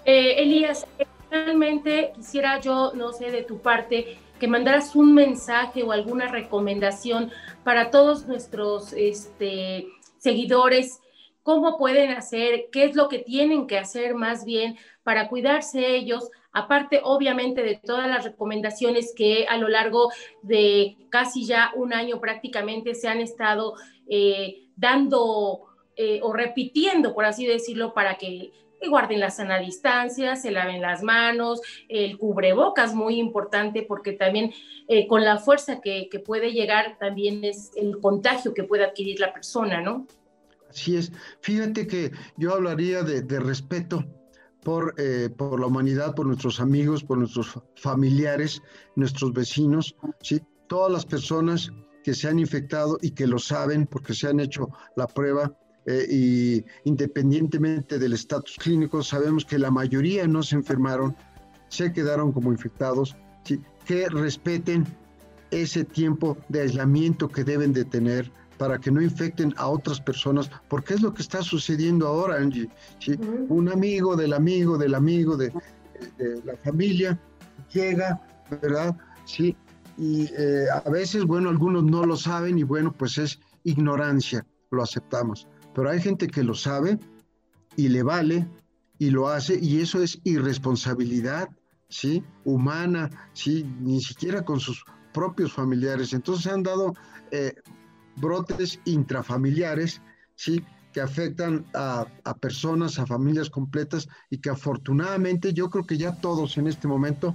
Eh, 0.05 0.43
Elías, 0.43 0.87
finalmente 1.31 2.13
quisiera 2.15 2.61
yo, 2.61 2.93
no 2.95 3.13
sé, 3.13 3.31
de 3.31 3.43
tu 3.43 3.59
parte, 3.59 4.19
que 4.39 4.49
mandaras 4.49 4.95
un 4.97 5.15
mensaje 5.15 5.83
o 5.83 5.93
alguna 5.93 6.27
recomendación 6.29 7.31
para 7.63 7.91
todos 7.91 8.27
nuestros 8.27 8.93
este, 8.93 9.87
seguidores, 10.19 11.01
cómo 11.43 11.79
pueden 11.79 12.11
hacer, 12.11 12.67
qué 12.73 12.85
es 12.85 12.97
lo 12.97 13.09
que 13.09 13.19
tienen 13.19 13.67
que 13.67 13.79
hacer 13.79 14.15
más 14.15 14.45
bien 14.45 14.77
para 15.03 15.29
cuidarse 15.29 15.95
ellos, 15.95 16.31
aparte 16.53 17.01
obviamente 17.03 17.63
de 17.63 17.77
todas 17.77 18.09
las 18.09 18.25
recomendaciones 18.25 19.13
que 19.15 19.47
a 19.49 19.59
lo 19.59 19.69
largo 19.69 20.11
de 20.43 20.97
casi 21.11 21.45
ya 21.45 21.71
un 21.77 21.93
año 21.93 22.21
prácticamente 22.21 22.95
se 22.95 23.09
han 23.09 23.21
estado 23.21 23.75
eh, 24.09 24.69
dando 24.77 25.74
eh, 25.97 26.21
o 26.23 26.33
repitiendo, 26.33 27.15
por 27.15 27.25
así 27.25 27.47
decirlo, 27.47 27.95
para 27.95 28.17
que 28.17 28.53
guarden 28.89 29.21
la 29.21 29.31
sana 29.31 29.59
distancia, 29.59 30.37
se 30.37 30.51
laven 30.51 30.83
las 30.83 31.03
manos, 31.03 31.61
el 31.89 32.19
cubrebocas 32.19 32.95
muy 32.95 33.19
importante 33.19 33.83
porque 33.83 34.13
también 34.13 34.53
eh, 34.89 35.07
con 35.07 35.25
la 35.25 35.39
fuerza 35.39 35.81
que, 35.81 36.09
puede 36.25 36.53
llegar 36.53 36.97
también 36.99 37.45
es 37.45 37.71
el 37.77 37.99
contagio 38.01 38.55
que 38.55 38.65
puede 38.65 38.85
adquirir 38.85 39.21
la 39.21 39.33
persona, 39.33 39.81
¿no? 39.81 40.07
Así 40.71 40.97
es. 40.97 41.13
Fíjate 41.41 41.87
que 41.87 42.13
yo 42.37 42.55
hablaría 42.55 43.03
de, 43.03 43.41
respeto 43.41 44.05
por, 44.63 44.95
eh, 44.99 45.29
por 45.37 45.61
la 45.61 45.67
humanidad, 45.67 46.15
por 46.15 46.27
nuestros 46.27 46.61
amigos, 46.61 47.05
por 47.05 47.19
nuestros 47.19 47.59
familiares, 47.77 48.63
nuestros 48.97 49.33
vecinos, 49.33 49.95
¿sí? 50.21 50.41
Todas 50.69 50.91
las 50.91 51.05
personas 51.05 51.71
que 52.03 52.15
se 52.15 52.29
han 52.29 52.39
infectado 52.39 52.99
y 53.01 53.11
que 53.13 53.27
lo 53.27 53.39
saben 53.39 53.87
porque 53.87 54.15
se 54.15 54.29
han 54.29 54.41
hecho 54.41 54.69
la 54.97 55.07
prueba, 55.07 55.57
eh, 55.87 56.07
y 56.11 56.65
independientemente 56.85 57.99
del 57.99 58.15
estatus 58.15 58.57
clínico, 58.57 59.03
sabemos 59.03 59.45
que 59.45 59.59
la 59.59 59.71
mayoría 59.71 60.27
no 60.27 60.43
se 60.43 60.57
enfermaron, 60.57 61.15
se 61.69 61.93
quedaron 61.93 62.33
como 62.33 62.53
infectados, 62.53 63.17
que 63.45 64.09
respeten 64.09 64.87
ese 65.51 65.85
tiempo 65.85 66.39
de 66.49 66.63
aislamiento 66.63 67.29
que 67.29 67.45
deben 67.45 67.73
de 67.75 67.85
tener 67.85 68.33
para 68.57 68.79
que 68.79 68.91
no 68.91 69.03
infecten 69.03 69.53
a 69.59 69.69
otras 69.69 70.01
personas, 70.01 70.51
porque 70.69 70.95
es 70.95 71.03
lo 71.03 71.13
que 71.13 71.21
está 71.21 71.43
sucediendo 71.43 72.07
ahora, 72.07 72.37
Angie. 72.37 72.71
Un 73.49 73.69
amigo 73.69 74.17
del 74.17 74.33
amigo 74.33 74.79
del 74.79 74.95
amigo 74.95 75.37
de, 75.37 75.53
la 76.45 76.57
familia 76.65 77.19
llega, 77.73 78.21
¿verdad? 78.63 78.97
Sí, 79.27 79.55
y 79.99 80.29
eh, 80.39 80.67
a 80.73 80.89
veces, 80.89 81.25
bueno, 81.25 81.51
algunos 81.51 81.85
no 81.85 82.07
lo 82.07 82.17
saben 82.17 82.59
y 82.59 82.63
bueno, 82.63 82.93
pues 82.93 83.19
es 83.19 83.39
ignorancia, 83.65 84.47
lo 84.71 84.83
aceptamos 84.83 85.47
pero 85.75 85.91
hay 85.91 86.01
gente 86.01 86.29
que 86.29 86.43
lo 86.43 86.55
sabe 86.55 86.99
y 87.77 87.89
le 87.89 88.03
vale 88.03 88.49
y 88.99 89.11
lo 89.11 89.29
hace 89.29 89.59
y 89.61 89.81
eso 89.81 90.03
es 90.03 90.21
irresponsabilidad, 90.25 91.49
¿sí? 91.89 92.23
Humana, 92.45 93.11
¿sí? 93.33 93.65
Ni 93.81 94.01
siquiera 94.01 94.45
con 94.45 94.61
sus 94.61 94.85
propios 95.13 95.53
familiares. 95.53 96.13
Entonces 96.13 96.45
se 96.45 96.51
han 96.51 96.63
dado 96.63 96.95
eh, 97.31 97.55
brotes 98.17 98.81
intrafamiliares, 98.85 100.01
¿sí? 100.37 100.65
Que 100.93 101.01
afectan 101.01 101.67
a, 101.75 102.07
a 102.25 102.35
personas, 102.35 102.99
a 102.99 103.07
familias 103.07 103.51
completas 103.51 104.09
y 104.31 104.39
que 104.39 104.51
afortunadamente 104.51 105.53
yo 105.53 105.69
creo 105.71 105.85
que 105.85 105.99
ya 105.99 106.15
todos 106.21 106.57
en 106.57 106.69
este 106.69 106.87
momento 106.87 107.35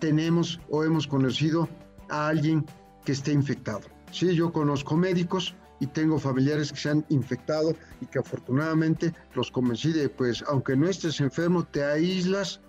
tenemos 0.00 0.58
o 0.70 0.82
hemos 0.82 1.06
conocido 1.06 1.68
a 2.08 2.28
alguien 2.28 2.64
que 3.04 3.12
esté 3.12 3.32
infectado. 3.32 3.82
Sí, 4.10 4.34
yo 4.34 4.52
conozco 4.52 4.96
médicos 4.96 5.54
y 5.82 5.88
tengo 5.88 6.16
familiares 6.16 6.70
que 6.70 6.78
se 6.78 6.90
han 6.90 7.04
infectado 7.08 7.74
y 8.00 8.06
que 8.06 8.20
afortunadamente 8.20 9.12
los 9.34 9.50
convencí 9.50 9.92
de, 9.92 10.08
pues, 10.08 10.44
aunque 10.46 10.76
no 10.76 10.88
estés 10.88 11.20
enfermo, 11.20 11.64
te 11.64 11.82
aíslas 11.82 12.60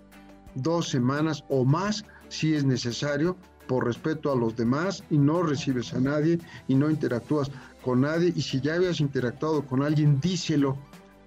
dos 0.56 0.88
semanas 0.88 1.44
o 1.48 1.64
más 1.64 2.04
si 2.28 2.54
es 2.54 2.64
necesario 2.64 3.36
por 3.68 3.84
respeto 3.84 4.32
a 4.32 4.36
los 4.36 4.56
demás 4.56 5.04
y 5.10 5.18
no 5.18 5.44
recibes 5.44 5.94
a 5.94 6.00
nadie 6.00 6.40
y 6.66 6.74
no 6.74 6.90
interactúas 6.90 7.52
con 7.84 8.00
nadie 8.00 8.32
y 8.34 8.42
si 8.42 8.60
ya 8.60 8.74
habías 8.74 8.98
interactuado 8.98 9.64
con 9.64 9.84
alguien, 9.84 10.18
díselo 10.20 10.76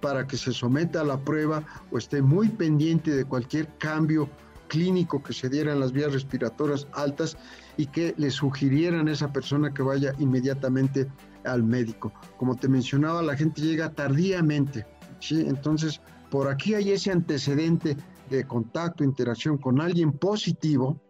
para 0.02 0.26
que 0.26 0.36
se 0.36 0.52
someta 0.52 1.00
a 1.00 1.04
la 1.04 1.18
prueba 1.18 1.64
o 1.90 1.96
esté 1.96 2.20
muy 2.20 2.50
pendiente 2.50 3.12
de 3.12 3.24
cualquier 3.24 3.66
cambio 3.78 4.28
clínico 4.68 5.22
que 5.22 5.32
se 5.32 5.48
diera 5.48 5.72
en 5.72 5.80
las 5.80 5.92
vías 5.92 6.12
respiratorias 6.12 6.86
altas 6.92 7.38
y 7.78 7.86
que 7.86 8.14
le 8.18 8.30
sugirieran 8.30 9.08
a 9.08 9.12
esa 9.12 9.32
persona 9.32 9.72
que 9.72 9.82
vaya 9.82 10.14
inmediatamente 10.18 11.08
al 11.48 11.62
médico. 11.62 12.12
Como 12.36 12.56
te 12.56 12.68
mencionaba, 12.68 13.22
la 13.22 13.36
gente 13.36 13.60
llega 13.60 13.92
tardíamente, 13.92 14.86
¿sí? 15.20 15.44
Entonces, 15.46 16.00
por 16.30 16.48
aquí 16.48 16.74
hay 16.74 16.92
ese 16.92 17.10
antecedente 17.10 17.96
de 18.30 18.44
contacto, 18.44 19.04
interacción 19.04 19.58
con 19.58 19.80
alguien 19.80 20.12
positivo 20.12 21.00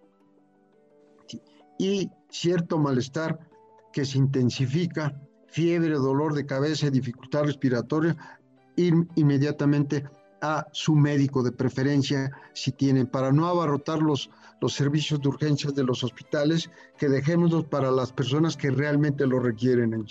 y 1.79 2.11
cierto 2.31 2.79
malestar 2.79 3.39
que 3.93 4.05
se 4.05 4.19
intensifica, 4.19 5.21
fiebre, 5.49 5.95
dolor 5.95 6.35
de 6.35 6.47
cabeza, 6.47 6.91
dificultad 6.91 7.45
respiratoria, 7.45 8.17
ir 8.77 8.95
inmediatamente 9.17 10.05
a 10.41 10.67
su 10.73 10.95
médico 10.95 11.43
de 11.43 11.53
preferencia 11.53 12.31
si 12.53 12.73
tienen, 12.73 13.07
para 13.07 13.33
no 13.33 13.47
abarrotar 13.49 14.01
los, 14.01 14.31
los 14.61 14.73
servicios 14.75 15.21
de 15.21 15.29
urgencias 15.29 15.75
de 15.75 15.85
los 15.85 16.05
hospitales, 16.05 16.71
que 16.97 17.09
dejémoslos 17.09 17.65
para 17.65 17.91
las 17.91 18.13
personas 18.13 18.57
que 18.57 18.71
realmente 18.71 19.27
lo 19.27 19.41
requieren. 19.41 20.07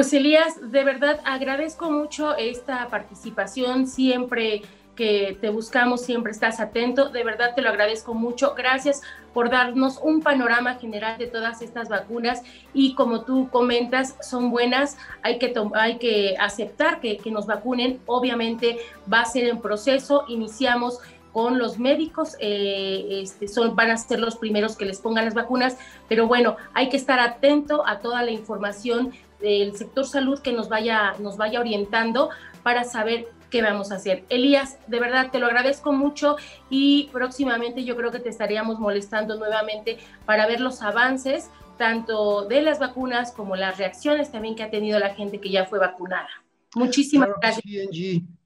Pues 0.00 0.14
Elías, 0.14 0.54
de 0.72 0.82
verdad 0.82 1.20
agradezco 1.26 1.90
mucho 1.90 2.34
esta 2.34 2.88
participación, 2.88 3.86
siempre 3.86 4.62
que 4.96 5.36
te 5.38 5.50
buscamos, 5.50 6.00
siempre 6.00 6.32
estás 6.32 6.58
atento, 6.58 7.10
de 7.10 7.22
verdad 7.22 7.54
te 7.54 7.60
lo 7.60 7.68
agradezco 7.68 8.14
mucho, 8.14 8.54
gracias 8.56 9.02
por 9.34 9.50
darnos 9.50 10.00
un 10.02 10.22
panorama 10.22 10.76
general 10.76 11.18
de 11.18 11.26
todas 11.26 11.60
estas 11.60 11.90
vacunas. 11.90 12.42
Y 12.72 12.94
como 12.94 13.26
tú 13.26 13.50
comentas, 13.50 14.16
son 14.22 14.50
buenas, 14.50 14.96
hay 15.20 15.38
que, 15.38 15.52
hay 15.74 15.98
que 15.98 16.34
aceptar 16.40 17.00
que, 17.00 17.18
que 17.18 17.30
nos 17.30 17.44
vacunen, 17.44 18.00
obviamente 18.06 18.78
va 19.12 19.20
a 19.20 19.26
ser 19.26 19.48
en 19.48 19.60
proceso, 19.60 20.24
iniciamos 20.28 20.98
con 21.34 21.58
los 21.58 21.78
médicos, 21.78 22.36
eh, 22.40 23.20
este, 23.22 23.48
son, 23.48 23.76
van 23.76 23.90
a 23.90 23.98
ser 23.98 24.18
los 24.18 24.36
primeros 24.36 24.76
que 24.76 24.86
les 24.86 24.98
pongan 24.98 25.26
las 25.26 25.34
vacunas, 25.34 25.76
pero 26.08 26.26
bueno, 26.26 26.56
hay 26.72 26.88
que 26.88 26.96
estar 26.96 27.20
atento 27.20 27.86
a 27.86 27.98
toda 28.00 28.22
la 28.22 28.30
información 28.30 29.12
del 29.40 29.76
sector 29.76 30.06
salud 30.06 30.40
que 30.40 30.52
nos 30.52 30.68
vaya, 30.68 31.14
nos 31.18 31.36
vaya 31.36 31.60
orientando 31.60 32.30
para 32.62 32.84
saber 32.84 33.28
qué 33.50 33.62
vamos 33.62 33.92
a 33.92 33.96
hacer. 33.96 34.24
Elías, 34.28 34.78
de 34.86 35.00
verdad 35.00 35.30
te 35.30 35.38
lo 35.38 35.46
agradezco 35.46 35.92
mucho 35.92 36.36
y 36.70 37.08
próximamente 37.12 37.84
yo 37.84 37.96
creo 37.96 38.10
que 38.10 38.20
te 38.20 38.28
estaríamos 38.28 38.78
molestando 38.78 39.36
nuevamente 39.36 39.98
para 40.24 40.46
ver 40.46 40.60
los 40.60 40.82
avances 40.82 41.50
tanto 41.76 42.46
de 42.46 42.62
las 42.62 42.78
vacunas 42.78 43.32
como 43.32 43.56
las 43.56 43.78
reacciones 43.78 44.30
también 44.30 44.54
que 44.54 44.62
ha 44.62 44.70
tenido 44.70 44.98
la 44.98 45.14
gente 45.14 45.40
que 45.40 45.50
ya 45.50 45.64
fue 45.64 45.78
vacunada. 45.78 46.28
Muchísimas 46.74 47.30
gracias. 47.40 47.64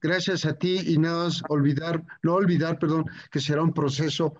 Gracias 0.01 0.45
a 0.45 0.57
ti 0.57 0.79
y 0.87 0.97
nada 0.97 1.25
más 1.25 1.43
olvidar, 1.49 2.01
no 2.23 2.33
olvidar, 2.33 2.79
perdón, 2.79 3.05
que 3.29 3.39
será 3.39 3.61
un 3.61 3.73
proceso 3.73 4.33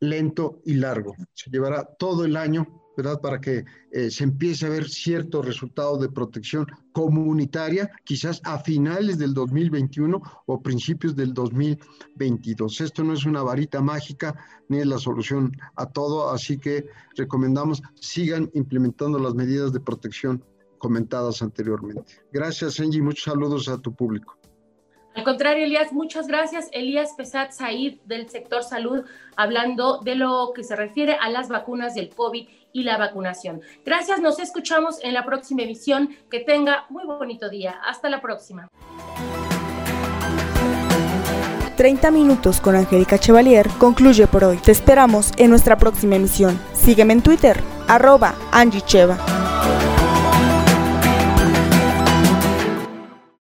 lento 0.00 0.60
y 0.64 0.74
largo. 0.74 1.14
Se 1.32 1.50
llevará 1.50 1.84
todo 1.84 2.24
el 2.24 2.36
año, 2.36 2.66
Para 2.98 3.40
que 3.40 3.64
eh, 3.92 4.10
se 4.10 4.24
empiece 4.24 4.66
a 4.66 4.70
ver 4.70 4.88
cierto 4.88 5.40
resultado 5.40 5.98
de 5.98 6.08
protección 6.08 6.66
comunitaria, 6.92 7.90
quizás 8.04 8.40
a 8.42 8.58
finales 8.58 9.18
del 9.18 9.34
2021 9.34 10.20
o 10.46 10.60
principios 10.60 11.14
del 11.14 11.32
2022. 11.32 12.80
Esto 12.80 13.04
no 13.04 13.12
es 13.12 13.24
una 13.24 13.42
varita 13.42 13.80
mágica 13.80 14.34
ni 14.68 14.78
es 14.78 14.86
la 14.86 14.98
solución 14.98 15.56
a 15.76 15.86
todo, 15.86 16.30
así 16.30 16.58
que 16.58 16.86
recomendamos 17.16 17.82
sigan 17.94 18.50
implementando 18.54 19.20
las 19.20 19.34
medidas 19.34 19.72
de 19.72 19.78
protección 19.78 20.44
comentadas 20.78 21.40
anteriormente. 21.40 22.20
Gracias, 22.32 22.80
Angie, 22.80 23.00
muchos 23.00 23.24
saludos 23.24 23.68
a 23.68 23.78
tu 23.78 23.94
público. 23.94 24.37
Al 25.14 25.24
contrario, 25.24 25.64
Elías, 25.64 25.92
muchas 25.92 26.26
gracias. 26.26 26.68
Elías 26.72 27.14
Pesat 27.16 27.52
Said 27.52 27.98
del 28.04 28.28
sector 28.28 28.62
salud, 28.62 29.04
hablando 29.36 29.98
de 29.98 30.14
lo 30.14 30.52
que 30.54 30.62
se 30.62 30.76
refiere 30.76 31.14
a 31.20 31.28
las 31.28 31.48
vacunas 31.48 31.94
del 31.94 32.10
COVID 32.10 32.48
y 32.72 32.82
la 32.84 32.98
vacunación. 32.98 33.60
Gracias, 33.84 34.20
nos 34.20 34.38
escuchamos 34.38 35.02
en 35.02 35.14
la 35.14 35.24
próxima 35.24 35.62
edición. 35.62 36.16
Que 36.30 36.40
tenga 36.40 36.86
muy 36.88 37.04
bonito 37.04 37.48
día. 37.48 37.80
Hasta 37.84 38.08
la 38.08 38.20
próxima. 38.20 38.68
30 41.76 42.10
minutos 42.10 42.60
con 42.60 42.74
Angélica 42.74 43.18
Chevalier 43.18 43.68
concluye 43.78 44.26
por 44.26 44.42
hoy. 44.42 44.56
Te 44.56 44.72
esperamos 44.72 45.30
en 45.36 45.50
nuestra 45.50 45.78
próxima 45.78 46.16
emisión. 46.16 46.58
Sígueme 46.72 47.12
en 47.12 47.22
Twitter, 47.22 47.60
arroba 47.86 48.34
Angie 48.50 48.80
Cheva. 48.80 49.16